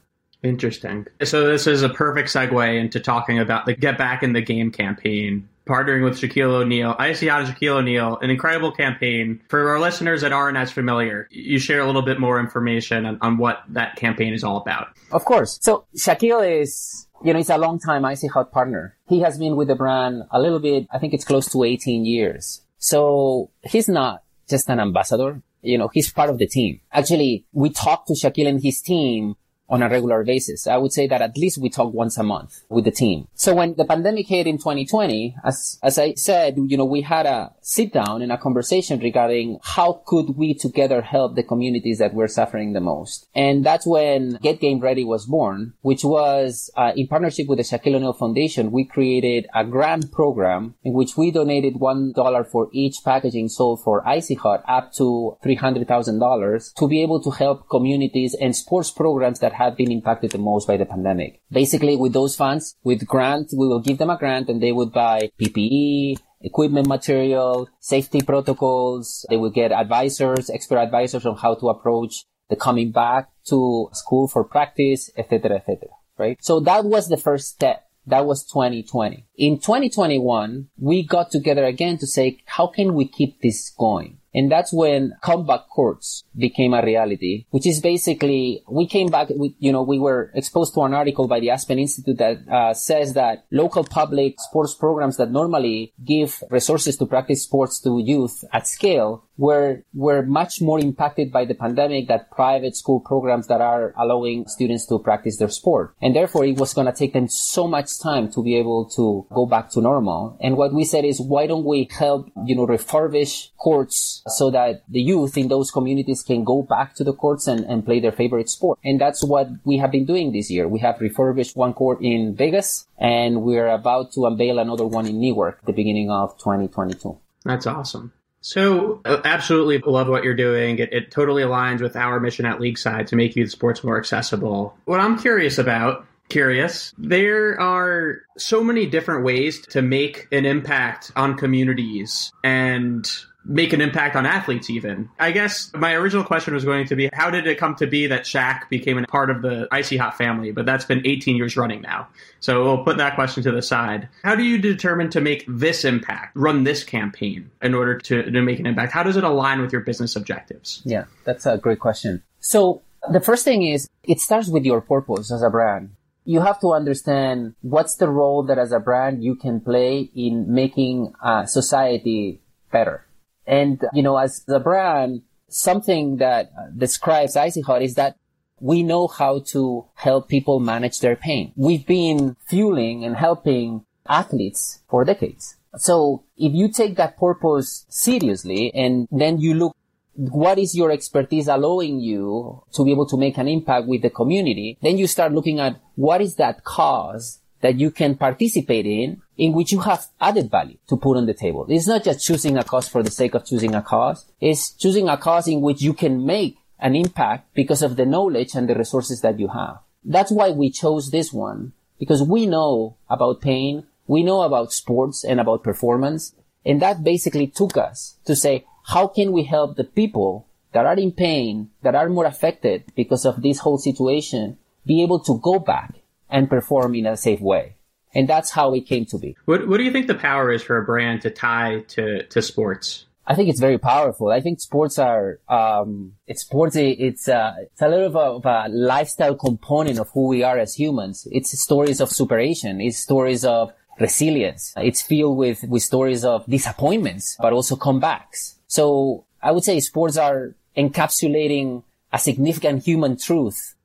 Interesting. 0.46 1.08
So 1.24 1.48
this 1.48 1.66
is 1.66 1.82
a 1.82 1.90
perfect 1.90 2.30
segue 2.30 2.80
into 2.80 3.00
talking 3.00 3.40
about 3.40 3.66
the 3.66 3.74
Get 3.74 3.98
Back 3.98 4.22
in 4.22 4.34
the 4.34 4.42
Game 4.42 4.72
campaign 4.72 5.50
partnering 5.66 6.04
with 6.04 6.20
Shaquille 6.20 6.62
O'Neal, 6.62 6.96
Icy 7.00 7.28
Hot 7.28 7.42
and 7.42 7.56
Shaquille 7.56 7.78
O'Neal, 7.78 8.20
an 8.22 8.30
incredible 8.30 8.72
campaign. 8.72 9.42
For 9.50 9.70
our 9.70 9.80
listeners 9.80 10.22
that 10.22 10.32
aren't 10.32 10.58
as 10.58 10.72
familiar, 10.72 11.28
you 11.32 11.58
share 11.58 11.80
a 11.80 11.88
little 11.88 12.04
bit 12.04 12.20
more 12.20 12.40
information 12.40 13.08
on, 13.08 13.18
on 13.22 13.38
what 13.40 13.64
that 13.70 13.96
campaign 13.96 14.36
is 14.36 14.44
all 14.44 14.58
about. 14.58 14.90
Of 15.12 15.26
course. 15.26 15.58
So 15.64 15.86
Shaquille 15.98 16.62
is, 16.62 17.08
you 17.24 17.34
know, 17.34 17.40
he's 17.40 17.50
a 17.50 17.58
long 17.58 17.80
time 17.80 18.06
Icy 18.06 18.28
Hot 18.28 18.52
partner. 18.52 18.96
He 19.08 19.22
has 19.22 19.40
been 19.40 19.56
with 19.56 19.68
the 19.68 19.76
brand 19.76 20.22
a 20.30 20.40
little 20.40 20.60
bit, 20.60 20.86
I 20.94 21.00
think 21.00 21.16
it's 21.16 21.26
close 21.26 21.52
to 21.54 21.64
18 21.64 22.06
years. 22.06 22.62
So 22.78 23.50
he's 23.64 23.90
not 23.90 24.22
just 24.48 24.70
an 24.70 24.80
ambassador. 24.80 25.42
You 25.64 25.80
know, 25.80 25.90
he's 25.92 26.12
part 26.12 26.30
of 26.30 26.38
the 26.38 26.46
team. 26.46 26.82
Actually, 26.92 27.46
we 27.52 27.72
talked 27.72 28.08
to 28.10 28.14
Shaquille 28.14 28.48
and 28.48 28.62
his 28.62 28.82
team 28.82 29.36
on 29.70 29.82
a 29.82 29.90
regular 29.90 30.24
basis. 30.24 30.68
I 30.68 30.78
would 30.78 30.92
say 30.92 31.08
that 31.08 31.22
at 31.22 31.38
least 31.38 31.58
we 31.58 31.70
talk 31.70 31.94
once 31.94 32.18
a 32.18 32.24
month 32.24 32.64
with 32.70 32.86
the 32.86 32.92
team. 32.92 33.28
So 33.34 33.56
when 33.56 33.76
the 33.76 33.86
pandemic 33.86 34.28
hit 34.28 34.48
in 34.48 34.58
2020, 34.58 35.36
as, 35.44 35.80
as 35.82 35.98
I 35.98 36.14
said, 36.14 36.56
you 36.68 36.78
know, 36.78 36.86
we 36.86 37.02
had 37.02 37.26
a 37.26 37.54
sit 37.62 37.94
down 37.94 38.22
and 38.22 38.32
a 38.32 38.38
conversation 38.38 39.00
regarding 39.00 39.60
how 39.64 40.04
could 40.06 40.38
we 40.38 40.54
together 40.54 41.02
help 41.02 41.36
the 41.36 41.44
communities 41.44 41.98
that 41.98 42.14
were 42.14 42.28
suffering 42.28 42.74
the 42.74 42.82
most. 42.82 43.28
And 43.34 43.66
that's 43.66 43.88
when 43.88 44.38
Get 44.42 44.60
Game 44.60 44.80
Ready 44.80 45.04
was 45.04 45.26
born, 45.26 45.74
which 45.82 46.04
was 46.04 46.70
uh, 46.78 46.92
in 46.96 47.08
partnership 47.08 47.48
with 47.48 47.58
the 47.58 47.64
Shaquille 47.64 47.96
O'Neal 47.96 48.14
Foundation. 48.14 48.72
We 48.72 48.86
created 48.86 49.48
a 49.54 49.66
grant 49.66 50.12
program 50.12 50.76
in 50.84 50.94
which 50.94 51.18
we 51.18 51.32
donated 51.32 51.76
$1 51.76 52.52
for 52.52 52.70
each 52.72 52.98
packaging 53.04 53.50
sold 53.50 53.84
for 53.84 54.08
Icy 54.08 54.36
Hot 54.36 54.64
up 54.68 54.94
to 54.94 55.38
$300,000 55.44 56.74
to 56.76 56.88
be 56.88 57.02
able 57.02 57.22
to 57.22 57.32
help 57.32 57.68
communities 57.70 58.36
and 58.40 58.56
sports 58.56 58.92
programs 58.92 59.40
that 59.40 59.55
have 59.56 59.76
been 59.76 59.92
impacted 59.92 60.32
the 60.32 60.38
most 60.38 60.68
by 60.68 60.78
the 60.78 60.86
pandemic. 60.86 61.42
Basically, 61.52 61.96
with 61.96 62.14
those 62.14 62.36
funds, 62.36 62.76
with 62.84 63.06
grant, 63.06 63.50
we 63.58 63.68
will 63.68 63.82
give 63.82 63.98
them 63.98 64.10
a 64.10 64.18
grant 64.18 64.50
and 64.50 64.62
they 64.62 64.72
would 64.72 64.92
buy 64.92 65.30
PPE, 65.40 66.18
equipment 66.42 66.88
material, 66.88 67.68
safety 67.80 68.22
protocols. 68.22 69.26
They 69.30 69.38
will 69.38 69.50
get 69.50 69.72
advisors, 69.72 70.50
expert 70.50 70.78
advisors 70.78 71.26
on 71.26 71.38
how 71.38 71.56
to 71.56 71.70
approach 71.70 72.26
the 72.50 72.56
coming 72.56 72.92
back 72.92 73.30
to 73.50 73.90
school 73.94 74.28
for 74.28 74.44
practice, 74.44 75.10
etc., 75.18 75.58
etc. 75.58 75.90
Right? 76.18 76.38
So 76.42 76.60
that 76.62 76.86
was 76.86 77.10
the 77.10 77.18
first 77.18 77.50
step. 77.50 77.82
That 78.08 78.26
was 78.28 78.46
2020. 78.46 79.26
In 79.36 79.58
2021, 79.58 80.70
we 80.78 81.04
got 81.04 81.32
together 81.32 81.66
again 81.66 81.98
to 81.98 82.06
say, 82.06 82.38
how 82.46 82.68
can 82.68 82.94
we 82.94 83.08
keep 83.08 83.42
this 83.42 83.72
going? 83.76 84.20
And 84.36 84.52
that's 84.52 84.74
when 84.74 85.14
Comeback 85.22 85.70
Courts 85.70 86.26
became 86.38 86.74
a 86.74 86.84
reality, 86.84 87.46
which 87.52 87.66
is 87.66 87.80
basically, 87.80 88.64
we 88.70 88.86
came 88.86 89.08
back 89.08 89.30
with, 89.30 89.54
you 89.60 89.72
know, 89.72 89.82
we 89.82 89.98
were 89.98 90.30
exposed 90.36 90.74
to 90.74 90.82
an 90.82 90.94
article 90.94 91.28
by 91.28 91.40
the 91.40 91.52
Aspen 91.52 91.80
Institute 91.80 92.18
that 92.18 92.48
uh, 92.50 92.74
says 92.74 93.14
that 93.14 93.46
local 93.50 93.86
public 93.86 94.36
sports 94.40 94.76
programs 94.76 95.16
that 95.18 95.32
normally 95.32 95.94
give 96.04 96.44
resources 96.50 96.98
to 96.98 97.06
practice 97.06 97.44
sports 97.44 97.80
to 97.80 98.02
youth 98.04 98.44
at 98.52 98.68
scale 98.68 99.25
were, 99.38 99.84
were 99.94 100.24
much 100.24 100.62
more 100.62 100.80
impacted 100.80 101.32
by 101.32 101.46
the 101.46 101.54
pandemic 101.54 102.08
than 102.08 102.26
private 102.32 102.76
school 102.76 103.00
programs 103.00 103.48
that 103.48 103.62
are 103.62 103.94
allowing 103.98 104.48
students 104.48 104.86
to 104.88 105.00
practice 105.00 105.38
their 105.38 105.50
sport. 105.50 105.94
And 106.02 106.16
therefore 106.16 106.46
it 106.46 106.58
was 106.58 106.74
going 106.74 106.88
to 106.88 106.94
take 106.94 107.14
them 107.14 107.28
so 107.28 107.68
much 107.68 108.00
time 108.00 108.32
to 108.32 108.44
be 108.44 108.56
able 108.56 108.86
to 108.96 109.26
go 109.34 109.46
back 109.46 109.70
to 109.72 109.82
normal. 109.82 110.38
And 110.42 110.58
what 110.58 110.74
we 110.74 110.86
said 110.86 111.06
is, 111.06 111.20
why 111.20 111.48
don't 111.48 111.66
we 111.66 111.90
help, 111.92 112.30
you 112.46 112.56
know, 112.56 112.68
refurbish 112.68 113.50
courts 113.58 114.22
so 114.28 114.52
that 114.52 114.84
the 114.90 115.02
youth 115.02 115.38
in 115.38 115.48
those 115.48 115.72
communities 115.72 116.24
can 116.24 116.44
go 116.44 116.62
back 116.62 116.96
to 116.96 117.04
the 117.04 117.14
courts 117.14 117.48
and, 117.48 117.66
and 117.66 117.86
play 117.86 118.00
their 118.00 118.12
favorite 118.12 118.50
sport. 118.50 118.80
And 118.84 119.00
that's 119.00 119.24
what 119.24 119.48
we 119.64 119.78
have 119.78 119.92
been 119.92 120.06
doing 120.06 120.32
this 120.32 120.50
year. 120.50 120.68
We 120.68 120.80
have 120.80 121.00
refurbished 121.00 121.56
one 121.56 121.74
court 121.74 122.00
in 122.02 122.36
Vegas 122.36 122.88
and 122.98 123.42
we're 123.44 123.68
about 123.68 124.14
to 124.14 124.26
unveil 124.26 124.60
another 124.60 124.86
one 124.86 125.06
in 125.06 125.20
Newark 125.20 125.60
at 125.60 125.66
the 125.66 125.74
beginning 125.74 126.10
of 126.10 126.38
2022. 126.38 127.18
That's 127.44 127.68
awesome. 127.68 128.14
So, 128.46 129.02
uh, 129.06 129.22
absolutely 129.26 129.80
love 129.80 130.08
what 130.08 130.24
you're 130.24 130.36
doing. 130.36 130.78
It, 130.78 130.94
it 130.94 131.10
totally 131.10 131.42
aligns 131.42 131.82
with 131.82 131.96
our 131.96 132.20
mission 132.20 132.46
at 132.46 132.62
Leagueside 132.62 133.08
to 133.08 133.16
make 133.16 133.36
youth 133.36 133.50
sports 133.50 133.84
more 133.84 133.98
accessible. 133.98 134.78
What 134.86 135.00
I'm 135.00 135.18
curious 135.18 135.58
about 135.58 136.06
curious. 136.30 136.94
There 136.96 137.60
are 137.60 138.22
so 138.38 138.64
many 138.64 138.86
different 138.86 139.24
ways 139.24 139.66
to 139.68 139.82
make 139.82 140.28
an 140.32 140.46
impact 140.46 141.12
on 141.16 141.38
communities 141.38 142.32
and 142.44 143.10
make 143.46 143.74
an 143.74 143.82
impact 143.82 144.16
on 144.16 144.26
athletes 144.26 144.70
even. 144.70 145.10
I 145.20 145.32
guess 145.32 145.72
my 145.74 145.94
original 145.94 146.24
question 146.24 146.54
was 146.54 146.66
going 146.66 146.88
to 146.88 146.96
be 146.96 147.10
how 147.14 147.30
did 147.30 147.48
it 147.48 147.58
come 147.58 147.76
to 147.76 147.88
be 147.88 148.08
that 148.08 148.24
Shaq 148.24 148.70
became 148.70 148.98
a 148.98 149.06
part 149.08 149.30
of 149.30 149.42
the 149.42 149.68
Icy 149.72 149.98
Hot 149.98 150.18
family, 150.18 150.52
but 150.52 150.66
that's 150.66 150.86
been 150.86 151.02
18 151.06 151.36
years 151.36 151.56
running 151.56 151.82
now. 151.82 152.08
So 152.40 152.64
we'll 152.64 152.84
put 152.84 152.98
that 152.98 153.16
question 153.16 153.44
to 153.44 153.52
the 153.52 153.62
side. 153.62 154.10
How 154.24 154.36
do 154.36 154.44
you 154.44 154.58
determine 154.58 155.10
to 155.12 155.22
make 155.22 155.46
this 155.48 155.86
impact, 155.86 156.36
run 156.36 156.64
this 156.64 156.84
campaign 156.84 157.52
in 157.62 157.74
order 157.74 157.98
to, 157.98 158.32
to 158.32 158.42
make 158.42 158.60
an 158.60 158.66
impact? 158.66 158.92
How 158.92 159.04
does 159.04 159.18
it 159.18 159.24
align 159.24 159.62
with 159.62 159.72
your 159.72 159.82
business 159.82 160.16
objectives? 160.16 160.82
Yeah, 160.86 161.06
that's 161.24 161.46
a 161.46 161.58
great 161.58 161.80
question. 161.80 162.24
So 162.40 162.82
the 163.12 163.22
first 163.22 163.46
thing 163.46 163.64
is 163.64 163.88
it 164.04 164.20
starts 164.20 164.48
with 164.50 164.66
your 164.66 164.82
purpose 164.82 165.32
as 165.32 165.42
a 165.42 165.50
brand. 165.50 165.92
You 166.28 166.42
have 166.42 166.60
to 166.62 166.74
understand 166.74 167.54
what's 167.62 167.98
the 167.98 168.10
role 168.10 168.42
that 168.44 168.58
as 168.58 168.72
a 168.72 168.80
brand 168.80 169.24
you 169.24 169.36
can 169.36 169.60
play 169.60 170.10
in 170.16 170.52
making 170.52 171.14
uh, 171.22 171.46
society 171.46 172.42
better 172.72 173.05
and, 173.48 173.82
you 173.94 174.04
know, 174.04 174.18
as 174.18 174.44
a 174.48 174.60
brand, 174.60 175.22
something 175.50 176.18
that 176.18 176.52
uh, 176.58 176.70
describes 176.76 177.36
Icy 177.36 177.62
Hot 177.62 177.82
is 177.82 177.96
that 177.96 178.18
we 178.60 178.84
know 178.84 179.08
how 179.08 179.40
to 179.40 179.86
help 179.96 180.28
people 180.28 180.60
manage 180.60 181.00
their 181.00 181.16
pain. 181.16 181.52
We've 181.56 181.86
been 181.86 182.36
fueling 182.48 183.04
and 183.04 183.16
helping 183.16 183.86
athletes 184.08 184.82
for 184.90 185.04
decades. 185.04 185.58
So 185.78 186.24
if 186.38 186.54
you 186.54 186.72
take 186.72 186.96
that 186.96 187.18
purpose 187.18 187.86
seriously 187.90 188.74
and 188.74 189.08
then 189.12 189.40
you 189.40 189.54
look 189.54 189.76
what 190.18 190.58
is 190.58 190.76
your 190.76 190.92
expertise 190.92 191.48
allowing 191.48 192.00
you 192.00 192.64
to 192.74 192.86
be 192.86 192.92
able 192.92 193.06
to 193.08 193.18
make 193.18 193.38
an 193.38 193.50
impact 193.50 193.86
with 193.88 194.02
the 194.02 194.10
community, 194.10 194.78
then 194.82 194.98
you 194.98 195.08
start 195.08 195.34
looking 195.34 195.60
at 195.60 195.78
what 195.96 196.22
is 196.22 196.36
that 196.36 196.64
cause 196.64 197.42
that 197.62 197.78
you 197.80 197.92
can 197.92 198.16
participate 198.16 198.86
in, 198.86 199.22
in 199.38 199.54
which 199.54 199.72
you 199.72 199.80
have 199.82 200.08
added 200.20 200.50
value 200.50 200.78
to 200.88 200.98
put 200.98 201.18
on 201.18 201.26
the 201.26 201.34
table. 201.34 201.66
It's 201.70 201.88
not 201.88 202.04
just 202.04 202.26
choosing 202.26 202.58
a 202.58 202.64
cause 202.64 202.88
for 202.88 203.04
the 203.04 203.12
sake 203.12 203.36
of 203.36 203.46
choosing 203.46 203.76
a 203.76 203.82
cause. 203.82 204.26
It's 204.40 204.72
choosing 204.72 205.10
a 205.10 205.18
cause 205.18 205.48
in 205.48 205.62
which 205.62 205.82
you 205.82 205.94
can 205.94 206.26
make 206.26 206.58
an 206.80 206.96
impact 206.96 207.54
because 207.54 207.82
of 207.82 207.96
the 207.96 208.06
knowledge 208.06 208.56
and 208.56 208.70
the 208.70 208.76
resources 208.76 209.22
that 209.22 209.40
you 209.40 209.50
have. 209.50 209.80
That's 210.04 210.32
why 210.32 210.52
we 210.52 210.70
chose 210.70 211.12
this 211.12 211.34
one 211.34 211.74
because 212.00 212.22
we 212.22 212.46
know 212.46 212.98
about 213.10 213.42
pain. 213.42 213.86
We 214.08 214.24
know 214.24 214.42
about 214.42 214.72
sports 214.72 215.24
and 215.24 215.40
about 215.40 215.64
performance. 215.64 216.34
And 216.66 216.82
that 216.82 217.04
basically 217.04 217.48
took 217.48 217.78
us 217.78 218.18
to 218.26 218.36
say, 218.36 218.66
how 218.86 219.08
can 219.08 219.32
we 219.32 219.44
help 219.44 219.76
the 219.76 219.84
people 219.84 220.48
that 220.76 220.86
are 220.86 220.98
in 220.98 221.14
pain, 221.14 221.70
that 221.84 221.96
are 221.96 222.10
more 222.10 222.26
affected 222.26 222.84
because 222.98 223.26
of 223.26 223.42
this 223.42 223.60
whole 223.60 223.78
situation, 223.78 224.58
be 224.86 225.02
able 225.02 225.22
to 225.22 225.40
go 225.40 225.58
back 225.58 225.96
and 226.30 226.50
perform 226.50 226.94
in 226.96 227.06
a 227.06 227.16
safe 227.16 227.40
way. 227.40 227.78
And 228.16 228.28
that's 228.28 228.50
how 228.50 228.74
it 228.74 228.88
came 228.88 229.06
to 229.08 229.18
be. 229.18 229.36
What, 229.46 229.68
what 229.68 229.78
do 229.78 229.84
you 229.84 229.92
think 229.92 230.08
the 230.08 230.16
power 230.16 230.52
is 230.52 230.64
for 230.64 230.78
a 230.78 230.84
brand 230.86 231.22
to 231.24 231.30
tie 231.30 231.82
to, 231.90 232.26
to 232.26 232.42
sports? 232.42 233.06
I 233.28 233.36
think 233.36 233.50
it's 233.50 233.60
very 233.60 233.78
powerful. 233.78 234.30
I 234.30 234.40
think 234.40 234.60
sports 234.60 234.98
are, 235.00 235.40
um, 235.50 236.14
it's 236.28 236.42
sports, 236.42 236.76
it's, 236.76 237.28
uh, 237.28 237.56
it's 237.60 237.82
a 237.82 237.90
little 237.90 238.10
bit 238.10 238.22
of 238.22 238.46
a 238.46 238.70
lifestyle 238.70 239.36
component 239.36 240.00
of 240.00 240.10
who 240.12 240.28
we 240.28 240.44
are 240.44 240.58
as 240.60 240.76
humans. 240.76 241.28
It's 241.32 241.60
stories 241.60 242.00
of 242.00 242.10
superation. 242.10 242.80
It's 242.80 243.00
stories 243.00 243.44
of 243.44 243.74
resilience. 244.00 244.74
It's 244.78 245.02
filled 245.02 245.38
with, 245.38 245.64
with 245.64 245.82
stories 245.82 246.24
of 246.24 246.46
disappointments, 246.46 247.36
but 247.40 247.52
also 247.52 247.76
comebacks. 247.76 248.56
So 248.68 249.26
I 249.42 249.52
would 249.52 249.64
say 249.64 249.80
sports 249.80 250.18
are 250.18 250.54
encapsulating 250.78 251.84
a 252.14 252.20
significant 252.20 252.86
human 252.86 253.18
truth 253.18 253.76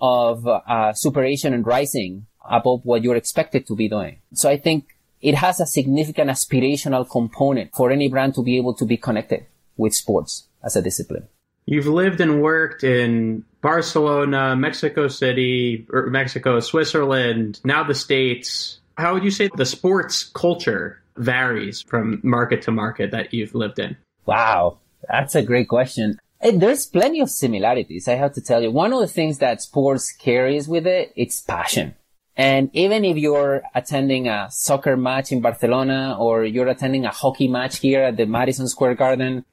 of 0.00 0.46
uh, 0.46 0.92
superation 0.94 1.52
and 1.52 1.66
rising 1.66 2.26
above 2.50 2.84
what 2.84 3.02
you're 3.02 3.16
expected 3.16 3.66
to 3.66 3.76
be 3.76 3.88
doing. 3.88 4.18
So 4.34 4.48
I 4.48 4.56
think 4.56 4.96
it 5.20 5.34
has 5.34 5.60
a 5.60 5.66
significant 5.66 6.30
aspirational 6.30 7.08
component 7.08 7.74
for 7.74 7.90
any 7.90 8.08
brand 8.08 8.34
to 8.34 8.42
be 8.42 8.56
able 8.56 8.74
to 8.74 8.84
be 8.84 8.96
connected 8.96 9.46
with 9.76 9.94
sports 9.94 10.48
as 10.62 10.76
a 10.76 10.82
discipline. 10.82 11.28
You've 11.66 11.86
lived 11.86 12.20
and 12.20 12.42
worked 12.42 12.84
in 12.84 13.44
Barcelona, 13.60 14.54
Mexico 14.54 15.08
City, 15.08 15.86
or 15.90 16.06
Mexico, 16.06 16.60
Switzerland, 16.60 17.60
now 17.64 17.82
the 17.82 17.94
States. 17.94 18.78
How 18.96 19.14
would 19.14 19.24
you 19.24 19.32
say 19.32 19.50
the 19.56 19.66
sports 19.66 20.22
culture 20.22 21.02
varies 21.16 21.82
from 21.82 22.20
market 22.22 22.62
to 22.62 22.70
market 22.70 23.10
that 23.10 23.34
you've 23.34 23.54
lived 23.54 23.78
in? 23.80 23.96
Wow, 24.26 24.78
that's 25.08 25.34
a 25.34 25.42
great 25.42 25.68
question. 25.68 26.20
And 26.40 26.60
there's 26.60 26.86
plenty 26.86 27.20
of 27.20 27.30
similarities, 27.30 28.06
I 28.06 28.14
have 28.14 28.34
to 28.34 28.40
tell 28.40 28.62
you. 28.62 28.70
One 28.70 28.92
of 28.92 29.00
the 29.00 29.08
things 29.08 29.38
that 29.38 29.62
sports 29.62 30.12
carries 30.12 30.68
with 30.68 30.86
it, 30.86 31.12
it's 31.16 31.40
passion. 31.40 31.94
And 32.36 32.70
even 32.74 33.04
if 33.04 33.16
you're 33.16 33.62
attending 33.74 34.28
a 34.28 34.48
soccer 34.50 34.96
match 34.96 35.32
in 35.32 35.40
Barcelona 35.40 36.16
or 36.18 36.44
you're 36.44 36.68
attending 36.68 37.06
a 37.06 37.10
hockey 37.10 37.48
match 37.48 37.78
here 37.78 38.02
at 38.02 38.18
the 38.18 38.26
Madison 38.26 38.68
Square 38.68 38.96
Garden 38.96 39.44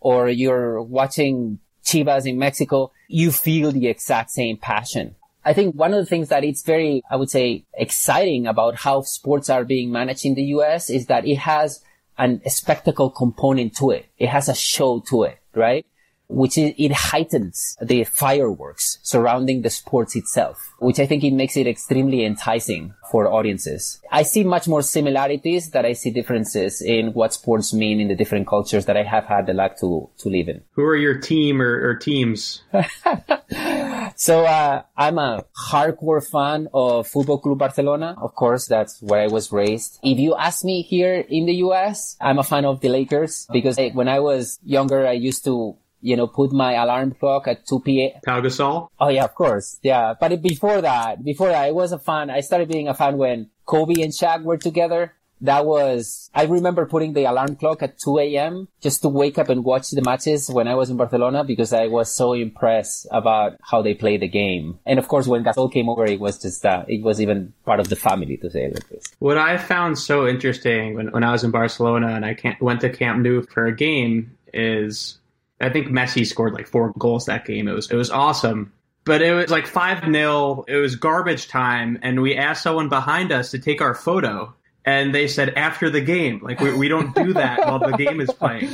or 0.00 0.28
you're 0.28 0.80
watching 0.80 1.58
Chivas 1.84 2.26
in 2.26 2.38
Mexico, 2.38 2.92
you 3.08 3.32
feel 3.32 3.72
the 3.72 3.88
exact 3.88 4.30
same 4.30 4.56
passion. 4.56 5.16
I 5.44 5.52
think 5.52 5.74
one 5.74 5.94
of 5.94 5.98
the 5.98 6.06
things 6.06 6.28
that 6.28 6.44
it's 6.44 6.62
very, 6.62 7.02
I 7.10 7.16
would 7.16 7.30
say, 7.30 7.64
exciting 7.74 8.46
about 8.46 8.76
how 8.76 9.02
sports 9.02 9.48
are 9.48 9.64
being 9.64 9.90
managed 9.90 10.24
in 10.24 10.34
the 10.34 10.42
US 10.42 10.90
is 10.90 11.06
that 11.06 11.26
it 11.26 11.38
has 11.38 11.82
an, 12.18 12.42
spectacle 12.48 13.10
component 13.10 13.74
to 13.76 13.90
it. 13.90 14.06
It 14.18 14.28
has 14.28 14.48
a 14.48 14.54
show 14.54 15.00
to 15.08 15.24
it, 15.24 15.38
right? 15.54 15.86
Which 16.28 16.58
is, 16.58 16.74
it 16.78 16.92
heightens 16.92 17.76
the 17.80 18.04
fireworks 18.04 18.98
surrounding 19.02 19.62
the 19.62 19.70
sports 19.70 20.14
itself, 20.14 20.74
which 20.78 21.00
I 21.00 21.06
think 21.06 21.24
it 21.24 21.32
makes 21.32 21.56
it 21.56 21.66
extremely 21.66 22.24
enticing 22.24 22.94
for 23.10 23.26
audiences. 23.32 24.00
I 24.12 24.22
see 24.22 24.44
much 24.44 24.68
more 24.68 24.82
similarities 24.82 25.70
that 25.70 25.86
I 25.86 25.94
see 25.94 26.10
differences 26.10 26.82
in 26.82 27.14
what 27.14 27.32
sports 27.32 27.72
mean 27.72 28.00
in 28.00 28.08
the 28.08 28.14
different 28.14 28.46
cultures 28.46 28.84
that 28.86 28.96
I 28.96 29.02
have 29.02 29.24
had 29.24 29.46
the 29.46 29.54
luck 29.54 29.78
to, 29.80 30.10
to 30.18 30.28
live 30.28 30.48
in. 30.48 30.62
Who 30.72 30.82
are 30.82 30.96
your 30.96 31.18
team 31.18 31.62
or, 31.62 31.88
or 31.88 31.94
teams? 31.96 32.62
so, 34.16 34.44
uh, 34.44 34.82
I'm 34.96 35.18
a 35.18 35.44
hardcore 35.70 36.26
fan 36.28 36.68
of 36.74 37.08
Football 37.08 37.38
Club 37.38 37.58
Barcelona. 37.58 38.14
Of 38.20 38.34
course, 38.34 38.66
that's 38.66 39.00
where 39.00 39.22
I 39.22 39.28
was 39.28 39.50
raised. 39.50 39.98
If 40.02 40.18
you 40.18 40.36
ask 40.36 40.64
me 40.64 40.82
here 40.82 41.24
in 41.28 41.46
the 41.46 41.54
US, 41.54 42.16
I'm 42.20 42.38
a 42.38 42.44
fan 42.44 42.64
of 42.66 42.80
the 42.80 42.90
Lakers 42.90 43.46
because 43.50 43.78
when 43.94 44.08
I 44.08 44.20
was 44.20 44.58
younger, 44.62 45.06
I 45.06 45.12
used 45.12 45.44
to 45.44 45.76
you 46.00 46.16
know, 46.16 46.26
put 46.26 46.52
my 46.52 46.74
alarm 46.74 47.14
clock 47.18 47.48
at 47.48 47.66
2 47.66 47.80
p.m. 47.80 48.20
Pau 48.24 48.40
Gasol? 48.40 48.88
Oh 49.00 49.08
yeah, 49.08 49.24
of 49.24 49.34
course. 49.34 49.78
Yeah. 49.82 50.14
But 50.18 50.40
before 50.42 50.80
that, 50.80 51.24
before 51.24 51.48
that, 51.48 51.64
I 51.64 51.70
was 51.72 51.92
a 51.92 51.98
fan. 51.98 52.30
I 52.30 52.40
started 52.40 52.68
being 52.68 52.88
a 52.88 52.94
fan 52.94 53.18
when 53.18 53.50
Kobe 53.66 54.02
and 54.02 54.12
Shaq 54.12 54.42
were 54.42 54.56
together. 54.56 55.14
That 55.40 55.66
was, 55.66 56.30
I 56.34 56.46
remember 56.46 56.84
putting 56.86 57.12
the 57.12 57.24
alarm 57.26 57.54
clock 57.54 57.80
at 57.84 57.96
2 58.00 58.18
a.m. 58.18 58.66
just 58.80 59.02
to 59.02 59.08
wake 59.08 59.38
up 59.38 59.48
and 59.48 59.62
watch 59.62 59.90
the 59.90 60.02
matches 60.02 60.50
when 60.50 60.66
I 60.66 60.74
was 60.74 60.90
in 60.90 60.96
Barcelona 60.96 61.44
because 61.44 61.72
I 61.72 61.86
was 61.86 62.12
so 62.12 62.32
impressed 62.32 63.06
about 63.12 63.56
how 63.62 63.80
they 63.80 63.94
play 63.94 64.16
the 64.16 64.26
game. 64.26 64.80
And 64.84 64.98
of 64.98 65.06
course, 65.06 65.28
when 65.28 65.44
Gasol 65.44 65.72
came 65.72 65.88
over, 65.88 66.04
it 66.04 66.18
was 66.18 66.42
just, 66.42 66.66
uh, 66.66 66.84
it 66.88 67.04
was 67.04 67.20
even 67.20 67.52
part 67.64 67.78
of 67.78 67.88
the 67.88 67.94
family 67.94 68.36
to 68.38 68.50
say 68.50 68.68
like 68.68 68.88
this. 68.88 69.04
What 69.20 69.38
I 69.38 69.58
found 69.58 69.96
so 69.96 70.26
interesting 70.26 70.96
when, 70.96 71.12
when 71.12 71.22
I 71.22 71.30
was 71.30 71.44
in 71.44 71.52
Barcelona 71.52 72.08
and 72.08 72.26
I 72.26 72.36
went 72.60 72.80
to 72.80 72.90
Camp 72.90 73.20
Nou 73.20 73.42
for 73.42 73.66
a 73.66 73.72
game 73.72 74.36
is 74.52 75.18
I 75.60 75.70
think 75.70 75.88
Messi 75.88 76.26
scored 76.26 76.54
like 76.54 76.68
four 76.68 76.92
goals 76.98 77.26
that 77.26 77.44
game. 77.44 77.68
It 77.68 77.72
was 77.72 77.90
it 77.90 77.96
was 77.96 78.10
awesome. 78.10 78.72
But 79.04 79.22
it 79.22 79.32
was 79.32 79.50
like 79.50 79.66
5 79.66 80.12
0. 80.12 80.64
It 80.68 80.76
was 80.76 80.96
garbage 80.96 81.48
time. 81.48 81.98
And 82.02 82.20
we 82.20 82.36
asked 82.36 82.62
someone 82.62 82.90
behind 82.90 83.32
us 83.32 83.52
to 83.52 83.58
take 83.58 83.80
our 83.80 83.94
photo 83.94 84.54
and 84.88 85.14
they 85.14 85.28
said 85.28 85.50
after 85.50 85.90
the 85.90 86.00
game. 86.00 86.40
Like 86.42 86.60
we, 86.60 86.74
we 86.74 86.88
don't 86.88 87.14
do 87.14 87.34
that 87.34 87.58
while 87.58 87.78
the 87.78 87.96
game 87.96 88.22
is 88.22 88.30
playing. 88.32 88.70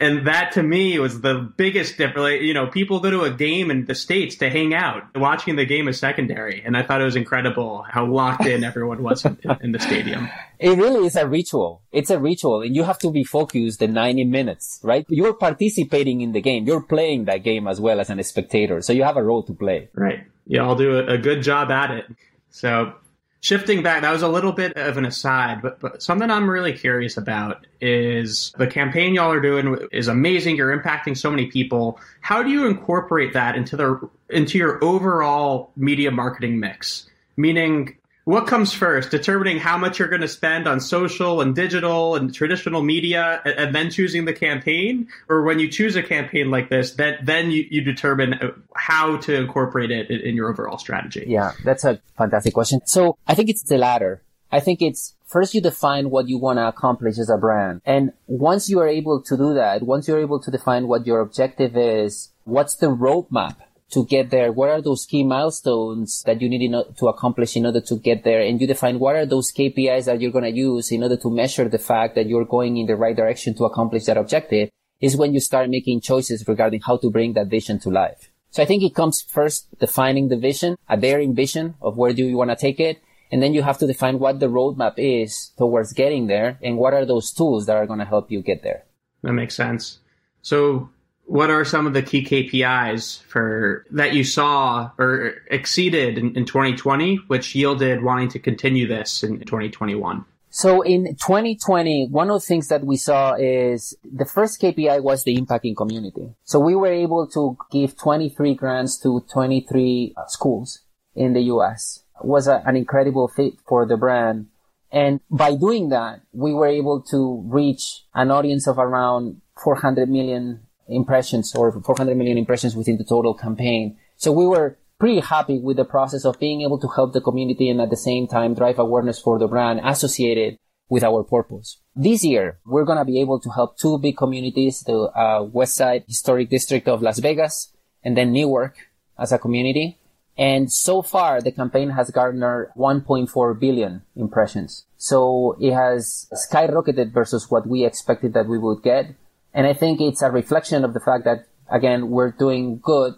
And 0.00 0.26
that 0.26 0.52
to 0.52 0.62
me 0.62 0.98
was 0.98 1.20
the 1.20 1.34
biggest 1.56 1.96
difference. 1.96 2.24
Like, 2.30 2.40
you 2.42 2.52
know 2.52 2.66
people 2.66 2.98
go 3.00 3.10
to 3.10 3.22
a 3.22 3.30
game 3.30 3.70
in 3.70 3.86
the 3.86 3.94
states 3.94 4.34
to 4.36 4.50
hang 4.50 4.74
out. 4.74 5.02
Watching 5.14 5.54
the 5.56 5.64
game 5.64 5.86
is 5.86 5.98
secondary. 5.98 6.60
And 6.64 6.76
i 6.76 6.82
thought 6.82 7.00
it 7.00 7.04
was 7.04 7.16
incredible 7.16 7.84
how 7.88 8.04
locked 8.04 8.46
in 8.46 8.64
everyone 8.64 9.02
was 9.02 9.24
in, 9.24 9.38
in 9.60 9.70
the 9.72 9.78
stadium. 9.78 10.28
It 10.58 10.76
really 10.76 11.06
is 11.06 11.16
a 11.16 11.26
ritual. 11.26 11.82
It's 11.92 12.10
a 12.10 12.18
ritual. 12.18 12.62
And 12.62 12.74
you 12.74 12.82
have 12.82 12.98
to 13.00 13.10
be 13.12 13.22
focused 13.22 13.78
the 13.78 13.88
90 13.88 14.24
minutes 14.24 14.80
right? 14.82 15.06
You're 15.08 15.34
participating 15.34 16.20
in 16.20 16.32
the 16.32 16.40
game. 16.40 16.66
You're 16.66 16.82
playing 16.82 17.26
that 17.26 17.44
game 17.44 17.68
as 17.68 17.80
well 17.80 18.00
as 18.00 18.10
an 18.10 18.22
spectator. 18.24 18.82
So 18.82 18.92
you 18.92 19.04
have 19.04 19.16
a 19.16 19.22
role 19.22 19.44
to 19.44 19.52
play. 19.52 19.88
Right. 19.94 20.24
Yeah 20.46 20.64
i'll 20.64 20.76
do 20.76 20.98
a, 20.98 21.14
a 21.14 21.18
good 21.18 21.42
job 21.42 21.70
at 21.70 21.92
it. 21.92 22.06
So 22.50 22.94
shifting 23.40 23.82
back, 23.82 24.02
that 24.02 24.12
was 24.12 24.22
a 24.22 24.28
little 24.28 24.52
bit 24.52 24.76
of 24.76 24.96
an 24.96 25.04
aside, 25.04 25.62
but, 25.62 25.80
but 25.80 26.02
something 26.02 26.30
I'm 26.30 26.48
really 26.48 26.72
curious 26.72 27.16
about 27.16 27.66
is 27.80 28.52
the 28.58 28.66
campaign 28.66 29.14
y'all 29.14 29.32
are 29.32 29.40
doing 29.40 29.78
is 29.92 30.08
amazing. 30.08 30.56
You're 30.56 30.76
impacting 30.76 31.16
so 31.16 31.30
many 31.30 31.46
people. 31.46 32.00
How 32.20 32.42
do 32.42 32.50
you 32.50 32.66
incorporate 32.66 33.32
that 33.34 33.56
into 33.56 33.76
the 33.76 34.08
into 34.30 34.58
your 34.58 34.82
overall 34.82 35.70
media 35.76 36.10
marketing 36.10 36.58
mix? 36.58 37.08
Meaning, 37.36 37.96
what 38.26 38.48
comes 38.48 38.72
first? 38.74 39.12
Determining 39.12 39.58
how 39.58 39.78
much 39.78 40.00
you're 40.00 40.08
going 40.08 40.20
to 40.20 40.28
spend 40.28 40.66
on 40.66 40.80
social 40.80 41.40
and 41.40 41.54
digital 41.54 42.16
and 42.16 42.34
traditional 42.34 42.82
media 42.82 43.40
and, 43.44 43.54
and, 43.54 43.74
then 43.74 43.88
choosing 43.88 44.24
the 44.24 44.32
campaign? 44.32 45.06
Or 45.28 45.44
when 45.44 45.60
you 45.60 45.68
choose 45.68 45.94
a 45.94 46.02
campaign 46.02 46.50
like 46.50 46.68
this 46.68 46.90
that 46.94 47.24
then 47.24 47.52
you, 47.52 47.64
you 47.70 47.82
determine 47.82 48.34
uh, 48.34 48.50
how 48.74 49.18
to 49.18 49.34
incorporate 49.36 49.92
it 49.92 50.10
in, 50.10 50.20
in 50.22 50.34
your 50.34 50.50
overall 50.50 50.76
strategy. 50.76 51.24
Yeah 51.28 51.52
that's 51.64 51.84
a 51.84 52.00
fantastic 52.18 52.52
question. 52.52 52.80
So 52.84 53.16
i 53.28 53.34
think 53.36 53.48
it's 53.48 53.62
the 53.62 53.78
latter. 53.78 54.22
I 54.50 54.58
think 54.58 54.82
it's 54.82 55.14
first 55.24 55.54
you 55.54 55.60
define 55.60 56.10
what 56.10 56.28
you 56.28 56.36
want 56.36 56.58
to 56.58 56.66
accomplish 56.66 57.18
as 57.18 57.30
a 57.30 57.36
brand. 57.36 57.80
And 57.84 58.12
once 58.26 58.68
you 58.68 58.80
are 58.80 58.88
able 58.88 59.22
to 59.22 59.36
do 59.36 59.54
that 59.54 59.84
once 59.84 60.08
you're 60.08 60.18
able 60.18 60.40
to 60.40 60.50
define 60.50 60.88
what 60.88 61.06
your 61.06 61.20
objective 61.20 61.76
is 61.76 62.30
what's 62.42 62.74
the 62.74 62.88
roadmap 62.88 63.54
to 63.90 64.04
get 64.06 64.30
there? 64.30 64.52
What 64.52 64.70
are 64.70 64.82
those 64.82 65.06
key 65.06 65.24
milestones 65.24 66.22
that 66.26 66.40
you 66.40 66.48
need 66.48 66.70
to 66.70 67.06
accomplish 67.06 67.56
in 67.56 67.66
order 67.66 67.80
to 67.80 67.96
get 67.96 68.24
there? 68.24 68.40
And 68.40 68.60
you 68.60 68.66
define 68.66 68.98
what 68.98 69.16
are 69.16 69.26
those 69.26 69.52
KPIs 69.52 70.06
that 70.06 70.20
you're 70.20 70.32
going 70.32 70.44
to 70.44 70.50
use 70.50 70.90
in 70.90 71.02
order 71.02 71.16
to 71.16 71.30
measure 71.30 71.68
the 71.68 71.78
fact 71.78 72.14
that 72.16 72.26
you're 72.26 72.44
going 72.44 72.76
in 72.76 72.86
the 72.86 72.96
right 72.96 73.16
direction 73.16 73.54
to 73.54 73.64
accomplish 73.64 74.04
that 74.04 74.16
objective 74.16 74.70
is 75.00 75.16
when 75.16 75.34
you 75.34 75.40
start 75.40 75.68
making 75.70 76.00
choices 76.00 76.46
regarding 76.48 76.80
how 76.80 76.96
to 76.96 77.10
bring 77.10 77.34
that 77.34 77.48
vision 77.48 77.78
to 77.80 77.90
life. 77.90 78.30
So 78.50 78.62
I 78.62 78.66
think 78.66 78.82
it 78.82 78.94
comes 78.94 79.20
first 79.20 79.66
defining 79.78 80.28
the 80.28 80.36
vision, 80.36 80.76
a 80.88 80.96
daring 80.96 81.34
vision 81.34 81.74
of 81.82 81.96
where 81.96 82.12
do 82.12 82.24
you 82.24 82.36
want 82.36 82.50
to 82.50 82.56
take 82.56 82.80
it. 82.80 83.02
And 83.30 83.42
then 83.42 83.52
you 83.52 83.62
have 83.62 83.78
to 83.78 83.86
define 83.86 84.18
what 84.18 84.40
the 84.40 84.46
roadmap 84.46 84.94
is 84.96 85.50
towards 85.58 85.92
getting 85.92 86.28
there 86.28 86.58
and 86.62 86.78
what 86.78 86.94
are 86.94 87.04
those 87.04 87.32
tools 87.32 87.66
that 87.66 87.76
are 87.76 87.86
going 87.86 87.98
to 87.98 88.04
help 88.04 88.30
you 88.30 88.40
get 88.40 88.62
there. 88.62 88.84
That 89.22 89.32
makes 89.32 89.56
sense. 89.56 89.98
So 90.42 90.90
what 91.26 91.50
are 91.50 91.64
some 91.64 91.86
of 91.86 91.92
the 91.92 92.02
key 92.02 92.24
KPIs 92.24 93.22
for 93.24 93.84
that 93.90 94.14
you 94.14 94.24
saw 94.24 94.90
or 94.98 95.34
exceeded 95.50 96.18
in, 96.18 96.34
in 96.36 96.46
2020, 96.46 97.16
which 97.26 97.54
yielded 97.54 98.02
wanting 98.02 98.28
to 98.28 98.38
continue 98.38 98.86
this 98.86 99.22
in 99.22 99.40
2021? 99.40 100.24
So 100.50 100.80
in 100.80 101.16
2020, 101.16 102.08
one 102.10 102.30
of 102.30 102.40
the 102.40 102.46
things 102.46 102.68
that 102.68 102.84
we 102.84 102.96
saw 102.96 103.34
is 103.34 103.94
the 104.04 104.24
first 104.24 104.60
KPI 104.62 105.02
was 105.02 105.24
the 105.24 105.36
impact 105.36 105.66
in 105.66 105.74
community. 105.74 106.34
So 106.44 106.60
we 106.60 106.74
were 106.74 106.92
able 106.92 107.26
to 107.28 107.58
give 107.70 107.98
23 107.98 108.54
grants 108.54 108.98
to 109.02 109.22
23 109.30 110.14
schools 110.28 110.80
in 111.14 111.34
the 111.34 111.42
US. 111.42 112.04
It 112.22 112.26
was 112.26 112.46
a, 112.46 112.62
an 112.64 112.76
incredible 112.76 113.28
fit 113.28 113.54
for 113.68 113.84
the 113.84 113.96
brand. 113.96 114.46
And 114.92 115.20
by 115.30 115.56
doing 115.56 115.90
that, 115.90 116.22
we 116.32 116.54
were 116.54 116.68
able 116.68 117.02
to 117.10 117.42
reach 117.46 118.04
an 118.14 118.30
audience 118.30 118.66
of 118.66 118.78
around 118.78 119.42
400 119.62 120.08
million 120.08 120.65
impressions 120.88 121.54
or 121.54 121.72
400 121.72 122.16
million 122.16 122.38
impressions 122.38 122.76
within 122.76 122.98
the 122.98 123.04
total 123.04 123.34
campaign. 123.34 123.96
So 124.16 124.32
we 124.32 124.46
were 124.46 124.78
pretty 124.98 125.20
happy 125.20 125.58
with 125.58 125.76
the 125.76 125.84
process 125.84 126.24
of 126.24 126.40
being 126.40 126.62
able 126.62 126.78
to 126.78 126.88
help 126.88 127.12
the 127.12 127.20
community 127.20 127.68
and 127.68 127.80
at 127.80 127.90
the 127.90 127.96
same 127.96 128.26
time 128.26 128.54
drive 128.54 128.78
awareness 128.78 129.20
for 129.20 129.38
the 129.38 129.46
brand 129.46 129.80
associated 129.84 130.58
with 130.88 131.02
our 131.02 131.22
purpose. 131.24 131.78
This 131.94 132.24
year, 132.24 132.58
we're 132.64 132.84
going 132.84 132.98
to 132.98 133.04
be 133.04 133.20
able 133.20 133.40
to 133.40 133.50
help 133.50 133.76
two 133.76 133.98
big 133.98 134.16
communities, 134.16 134.82
the 134.82 134.94
uh, 134.94 135.42
West 135.42 135.76
Side 135.76 136.04
Historic 136.06 136.48
District 136.48 136.86
of 136.88 137.02
Las 137.02 137.18
Vegas 137.18 137.72
and 138.04 138.16
then 138.16 138.32
Newark 138.32 138.76
as 139.18 139.32
a 139.32 139.38
community. 139.38 139.98
And 140.38 140.70
so 140.70 141.02
far, 141.02 141.40
the 141.40 141.50
campaign 141.50 141.90
has 141.90 142.10
garnered 142.10 142.70
1.4 142.76 143.58
billion 143.58 144.02
impressions. 144.14 144.84
So 144.98 145.56
it 145.60 145.72
has 145.72 146.28
skyrocketed 146.32 147.12
versus 147.12 147.50
what 147.50 147.66
we 147.66 147.84
expected 147.84 148.34
that 148.34 148.46
we 148.46 148.58
would 148.58 148.82
get. 148.82 149.14
And 149.56 149.66
I 149.66 149.72
think 149.72 150.00
it's 150.00 150.22
a 150.22 150.30
reflection 150.30 150.84
of 150.84 150.92
the 150.94 151.00
fact 151.00 151.24
that, 151.24 151.48
again, 151.68 152.10
we're 152.10 152.30
doing 152.30 152.78
good 152.78 153.14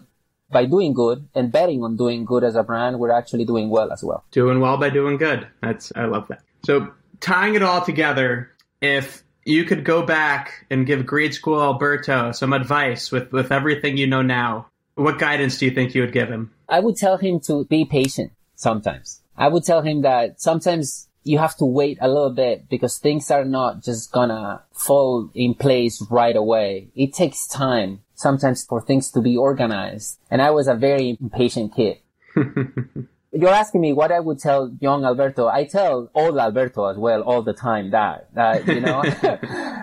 by 0.51 0.65
doing 0.65 0.93
good 0.93 1.27
and 1.35 1.51
betting 1.51 1.83
on 1.83 1.95
doing 1.95 2.25
good 2.25 2.43
as 2.43 2.55
a 2.55 2.63
brand, 2.63 2.97
we're 2.97 3.11
actually 3.11 3.45
doing 3.45 3.69
well 3.69 3.91
as 3.91 4.03
well. 4.03 4.23
Doing 4.31 4.59
well 4.59 4.77
by 4.77 4.89
doing 4.89 5.17
good. 5.17 5.45
That's, 5.61 5.91
I 5.95 6.05
love 6.05 6.27
that. 6.29 6.41
So 6.63 6.91
tying 7.19 7.53
it 7.53 7.61
all 7.61 7.85
together, 7.85 8.49
if 8.81 9.21
you 9.45 9.63
could 9.65 9.83
go 9.83 10.01
back 10.01 10.65
and 10.71 10.87
give 10.87 11.05
grade 11.05 11.35
school 11.35 11.61
Alberto 11.61 12.31
some 12.31 12.53
advice 12.53 13.11
with, 13.11 13.31
with 13.31 13.51
everything 13.51 13.97
you 13.97 14.07
know 14.07 14.23
now, 14.23 14.65
What 14.99 15.17
guidance 15.17 15.57
do 15.57 15.65
you 15.65 15.71
think 15.71 15.95
you 15.95 16.01
would 16.01 16.11
give 16.11 16.27
him? 16.27 16.51
I 16.67 16.81
would 16.81 16.97
tell 16.97 17.15
him 17.15 17.39
to 17.41 17.63
be 17.63 17.85
patient 17.85 18.33
sometimes. 18.55 19.21
I 19.37 19.47
would 19.47 19.63
tell 19.63 19.81
him 19.81 20.01
that 20.01 20.41
sometimes 20.41 21.07
you 21.29 21.37
have 21.37 21.55
to 21.55 21.65
wait 21.65 21.99
a 22.01 22.07
little 22.07 22.31
bit 22.31 22.67
because 22.69 22.97
things 22.97 23.29
are 23.29 23.45
not 23.45 23.83
just 23.83 24.11
gonna 24.11 24.63
fall 24.73 25.29
in 25.35 25.53
place 25.53 26.03
right 26.09 26.35
away. 26.35 26.89
It 26.95 27.13
takes 27.13 27.47
time 27.47 28.01
sometimes 28.15 28.65
for 28.65 28.81
things 28.81 29.11
to 29.11 29.21
be 29.21 29.37
organized. 29.37 30.17
And 30.31 30.41
I 30.41 30.49
was 30.49 30.67
a 30.67 30.73
very 30.73 31.17
impatient 31.21 31.75
kid. 31.75 31.97
You're 33.31 33.53
asking 33.63 33.81
me 33.81 33.93
what 33.93 34.11
I 34.11 34.19
would 34.19 34.39
tell 34.39 34.75
young 34.79 35.05
Alberto. 35.05 35.47
I 35.47 35.65
tell 35.65 36.09
old 36.15 36.35
Alberto 36.39 36.85
as 36.85 36.97
well 36.97 37.21
all 37.21 37.43
the 37.43 37.53
time 37.53 37.91
that, 37.91 38.33
that, 38.33 38.65
you 38.65 38.79
know, 38.79 39.03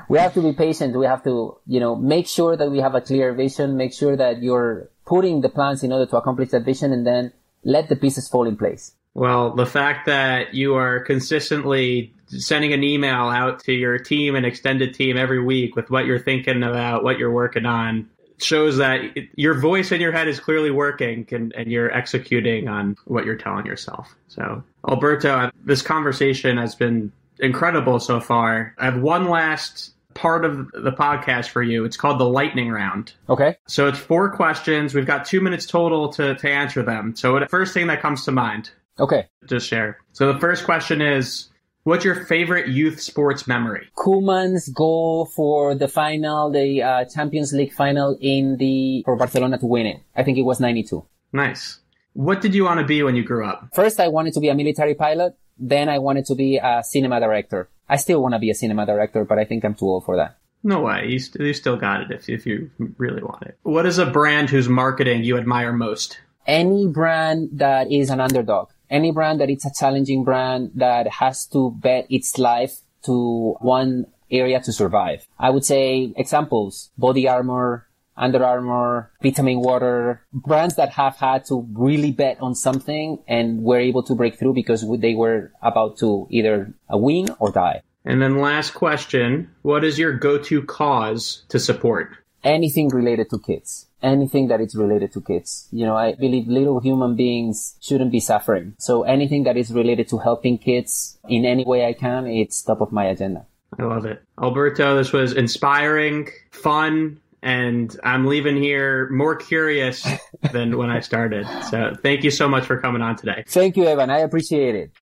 we 0.08 0.18
have 0.18 0.34
to 0.34 0.42
be 0.42 0.52
patient. 0.52 0.98
We 0.98 1.06
have 1.06 1.22
to, 1.22 1.58
you 1.64 1.78
know, 1.78 1.94
make 1.94 2.26
sure 2.26 2.56
that 2.56 2.68
we 2.72 2.78
have 2.78 2.96
a 2.96 3.00
clear 3.00 3.32
vision, 3.34 3.76
make 3.76 3.94
sure 3.94 4.16
that 4.16 4.42
you're 4.42 4.90
putting 5.06 5.42
the 5.42 5.48
plans 5.48 5.84
in 5.84 5.92
order 5.92 6.06
to 6.06 6.16
accomplish 6.16 6.48
that 6.50 6.64
vision 6.64 6.92
and 6.92 7.06
then 7.06 7.32
let 7.62 7.88
the 7.88 7.94
pieces 7.94 8.28
fall 8.28 8.48
in 8.48 8.56
place. 8.56 8.96
Well, 9.16 9.54
the 9.54 9.64
fact 9.64 10.04
that 10.06 10.52
you 10.52 10.74
are 10.74 11.00
consistently 11.00 12.12
sending 12.26 12.74
an 12.74 12.84
email 12.84 13.30
out 13.30 13.60
to 13.60 13.72
your 13.72 13.98
team 13.98 14.34
and 14.34 14.44
extended 14.44 14.92
team 14.92 15.16
every 15.16 15.42
week 15.42 15.74
with 15.74 15.90
what 15.90 16.04
you're 16.04 16.18
thinking 16.18 16.62
about, 16.62 17.02
what 17.02 17.18
you're 17.18 17.32
working 17.32 17.64
on, 17.64 18.10
shows 18.36 18.76
that 18.76 19.00
your 19.34 19.58
voice 19.58 19.90
in 19.90 20.02
your 20.02 20.12
head 20.12 20.28
is 20.28 20.38
clearly 20.38 20.70
working 20.70 21.26
and, 21.30 21.54
and 21.54 21.72
you're 21.72 21.90
executing 21.94 22.68
on 22.68 22.94
what 23.06 23.24
you're 23.24 23.36
telling 23.36 23.64
yourself. 23.64 24.14
So, 24.28 24.62
Alberto, 24.86 25.50
this 25.64 25.80
conversation 25.80 26.58
has 26.58 26.74
been 26.74 27.10
incredible 27.38 27.98
so 28.00 28.20
far. 28.20 28.74
I 28.76 28.84
have 28.84 29.00
one 29.00 29.30
last 29.30 29.94
part 30.12 30.44
of 30.44 30.70
the 30.72 30.92
podcast 30.92 31.48
for 31.48 31.62
you. 31.62 31.86
It's 31.86 31.96
called 31.96 32.20
the 32.20 32.28
lightning 32.28 32.70
round. 32.70 33.14
Okay. 33.30 33.56
So 33.66 33.88
it's 33.88 33.98
four 33.98 34.30
questions. 34.30 34.92
We've 34.92 35.06
got 35.06 35.24
two 35.24 35.40
minutes 35.40 35.64
total 35.64 36.10
to, 36.10 36.34
to 36.34 36.50
answer 36.50 36.82
them. 36.82 37.16
So 37.16 37.40
the 37.40 37.46
first 37.46 37.72
thing 37.72 37.86
that 37.86 38.02
comes 38.02 38.26
to 38.26 38.32
mind. 38.32 38.72
Okay. 38.98 39.28
Just 39.46 39.68
share. 39.68 39.98
So 40.12 40.32
the 40.32 40.38
first 40.38 40.64
question 40.64 41.00
is 41.00 41.48
What's 41.86 42.04
your 42.04 42.24
favorite 42.26 42.66
youth 42.66 43.00
sports 43.00 43.46
memory? 43.46 43.86
Koeman's 43.96 44.68
goal 44.70 45.24
for 45.24 45.72
the 45.76 45.86
final, 45.86 46.50
the 46.50 46.82
uh, 46.82 47.04
Champions 47.04 47.52
League 47.52 47.72
final 47.72 48.18
in 48.20 48.56
the 48.56 49.04
for 49.04 49.14
Barcelona 49.14 49.56
to 49.58 49.66
win 49.66 49.86
it. 49.86 50.00
I 50.16 50.24
think 50.24 50.36
it 50.36 50.42
was 50.42 50.58
92. 50.58 51.04
Nice. 51.32 51.78
What 52.14 52.40
did 52.40 52.56
you 52.56 52.64
want 52.64 52.80
to 52.80 52.86
be 52.86 53.04
when 53.04 53.14
you 53.14 53.22
grew 53.22 53.46
up? 53.46 53.68
First, 53.72 54.00
I 54.00 54.08
wanted 54.08 54.34
to 54.34 54.40
be 54.40 54.48
a 54.48 54.54
military 54.56 54.96
pilot. 54.96 55.36
Then 55.56 55.88
I 55.88 56.00
wanted 56.00 56.26
to 56.26 56.34
be 56.34 56.58
a 56.58 56.82
cinema 56.82 57.20
director. 57.20 57.68
I 57.88 57.98
still 57.98 58.20
want 58.20 58.34
to 58.34 58.40
be 58.40 58.50
a 58.50 58.54
cinema 58.54 58.84
director, 58.84 59.24
but 59.24 59.38
I 59.38 59.44
think 59.44 59.64
I'm 59.64 59.76
too 59.76 59.86
old 59.86 60.04
for 60.04 60.16
that. 60.16 60.38
No 60.64 60.80
way. 60.80 61.06
You, 61.06 61.20
st- 61.20 61.46
you 61.46 61.54
still 61.54 61.76
got 61.76 62.00
it 62.00 62.10
if, 62.10 62.28
if 62.28 62.46
you 62.46 62.68
really 62.98 63.22
want 63.22 63.44
it. 63.44 63.58
What 63.62 63.86
is 63.86 63.98
a 63.98 64.06
brand 64.06 64.50
whose 64.50 64.68
marketing 64.68 65.22
you 65.22 65.38
admire 65.38 65.72
most? 65.72 66.18
Any 66.48 66.88
brand 66.88 67.50
that 67.52 67.92
is 67.92 68.10
an 68.10 68.18
underdog 68.18 68.70
any 68.90 69.12
brand 69.12 69.40
that 69.40 69.50
it's 69.50 69.66
a 69.66 69.72
challenging 69.76 70.24
brand 70.24 70.72
that 70.74 71.06
has 71.08 71.46
to 71.46 71.70
bet 71.72 72.06
its 72.10 72.38
life 72.38 72.80
to 73.04 73.56
one 73.60 74.06
area 74.30 74.60
to 74.60 74.72
survive. 74.72 75.26
I 75.38 75.50
would 75.50 75.64
say 75.64 76.12
examples, 76.16 76.90
Body 76.98 77.28
Armor, 77.28 77.86
Under 78.16 78.44
Armour, 78.44 79.12
Vitamin 79.22 79.60
Water, 79.60 80.22
brands 80.32 80.76
that 80.76 80.90
have 80.90 81.16
had 81.16 81.44
to 81.46 81.66
really 81.74 82.12
bet 82.12 82.38
on 82.40 82.54
something 82.54 83.18
and 83.28 83.62
were 83.62 83.78
able 83.78 84.02
to 84.04 84.14
break 84.14 84.38
through 84.38 84.54
because 84.54 84.84
they 84.98 85.14
were 85.14 85.52
about 85.62 85.98
to 85.98 86.26
either 86.30 86.72
uh, 86.92 86.96
win 86.96 87.28
or 87.38 87.52
die. 87.52 87.82
And 88.04 88.22
then 88.22 88.38
last 88.38 88.70
question, 88.70 89.50
what 89.62 89.84
is 89.84 89.98
your 89.98 90.12
go-to 90.12 90.62
cause 90.62 91.44
to 91.48 91.58
support? 91.58 92.16
Anything 92.46 92.88
related 92.88 93.28
to 93.30 93.38
kids 93.38 93.86
anything 94.06 94.48
that 94.48 94.60
is 94.60 94.74
related 94.74 95.12
to 95.12 95.20
kids. 95.20 95.68
You 95.72 95.86
know, 95.86 95.96
I 95.96 96.14
believe 96.14 96.46
little 96.46 96.80
human 96.80 97.16
beings 97.16 97.76
shouldn't 97.80 98.12
be 98.12 98.20
suffering. 98.20 98.74
So 98.78 99.02
anything 99.02 99.44
that 99.44 99.56
is 99.56 99.72
related 99.72 100.08
to 100.08 100.18
helping 100.18 100.58
kids 100.58 101.18
in 101.28 101.44
any 101.44 101.64
way 101.64 101.86
I 101.86 101.92
can, 101.92 102.26
it's 102.26 102.62
top 102.62 102.80
of 102.80 102.92
my 102.92 103.04
agenda. 103.04 103.46
I 103.78 103.82
love 103.82 104.06
it. 104.06 104.22
Alberto, 104.40 104.96
this 104.96 105.12
was 105.12 105.32
inspiring, 105.32 106.28
fun, 106.52 107.20
and 107.42 107.94
I'm 108.02 108.26
leaving 108.26 108.56
here 108.56 109.08
more 109.10 109.36
curious 109.36 110.06
than 110.52 110.78
when 110.78 110.88
I 110.90 111.00
started. 111.00 111.46
So 111.70 111.94
thank 112.02 112.22
you 112.22 112.30
so 112.30 112.48
much 112.48 112.64
for 112.64 112.80
coming 112.80 113.02
on 113.02 113.16
today. 113.16 113.44
Thank 113.46 113.76
you, 113.76 113.86
Evan. 113.86 114.10
I 114.10 114.18
appreciate 114.18 114.74
it. 114.74 114.92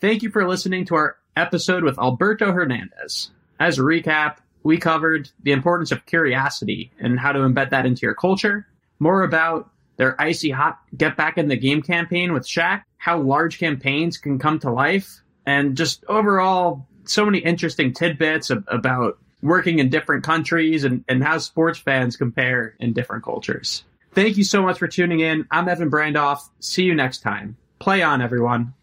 Thank 0.00 0.22
you 0.22 0.30
for 0.30 0.46
listening 0.48 0.84
to 0.86 0.96
our 0.96 1.16
episode 1.36 1.84
with 1.84 1.98
Alberto 1.98 2.52
Hernandez. 2.52 3.30
As 3.60 3.78
a 3.78 3.82
recap, 3.82 4.38
we 4.62 4.78
covered 4.78 5.30
the 5.42 5.52
importance 5.52 5.92
of 5.92 6.06
curiosity 6.06 6.92
and 6.98 7.18
how 7.18 7.32
to 7.32 7.40
embed 7.40 7.70
that 7.70 7.86
into 7.86 8.02
your 8.02 8.14
culture, 8.14 8.66
more 8.98 9.22
about 9.22 9.70
their 9.96 10.20
icy 10.20 10.50
hot 10.50 10.78
get 10.96 11.16
back 11.16 11.38
in 11.38 11.48
the 11.48 11.56
game 11.56 11.82
campaign 11.82 12.32
with 12.32 12.46
Shaq, 12.46 12.82
how 12.96 13.18
large 13.18 13.58
campaigns 13.58 14.16
can 14.16 14.38
come 14.38 14.58
to 14.60 14.70
life, 14.70 15.22
and 15.44 15.76
just 15.76 16.04
overall 16.08 16.86
so 17.04 17.24
many 17.24 17.38
interesting 17.38 17.92
tidbits 17.92 18.50
of, 18.50 18.64
about 18.68 19.18
working 19.42 19.80
in 19.80 19.90
different 19.90 20.24
countries 20.24 20.84
and, 20.84 21.04
and 21.08 21.22
how 21.22 21.38
sports 21.38 21.78
fans 21.78 22.16
compare 22.16 22.74
in 22.78 22.92
different 22.92 23.24
cultures. 23.24 23.84
Thank 24.12 24.36
you 24.36 24.44
so 24.44 24.62
much 24.62 24.78
for 24.78 24.86
tuning 24.86 25.20
in. 25.20 25.46
I'm 25.50 25.68
Evan 25.68 25.90
Brandoff. 25.90 26.40
See 26.60 26.84
you 26.84 26.94
next 26.94 27.22
time. 27.22 27.56
Play 27.78 28.02
on, 28.02 28.22
everyone. 28.22 28.74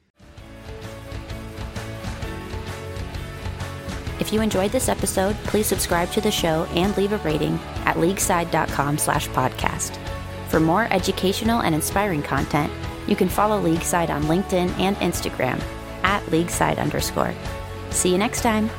If 4.20 4.34
you 4.34 4.42
enjoyed 4.42 4.72
this 4.72 4.90
episode, 4.90 5.36
please 5.46 5.68
subscribe 5.68 6.12
to 6.12 6.22
the 6.22 6.32
show 6.32 6.66
and 6.72 6.96
leave 6.98 7.14
a 7.14 7.18
rating 7.20 7.58
at 7.86 7.98
leagueside.com 7.98 8.98
slash 8.98 9.30
podcast. 9.30 9.98
For 10.50 10.60
more 10.60 10.88
educational 10.92 11.62
and 11.62 11.74
inspiring 11.74 12.24
content, 12.24 12.72
you 13.08 13.16
can 13.16 13.30
follow 13.30 13.62
Leagueside 13.62 14.10
on 14.10 14.24
LinkedIn 14.24 14.78
and 14.80 14.96
Instagram 14.98 15.62
at 16.04 16.30
leagueside 16.32 16.80
underscore. 16.80 17.34
See 17.92 18.12
you 18.12 18.18
next 18.18 18.42
time. 18.42 18.70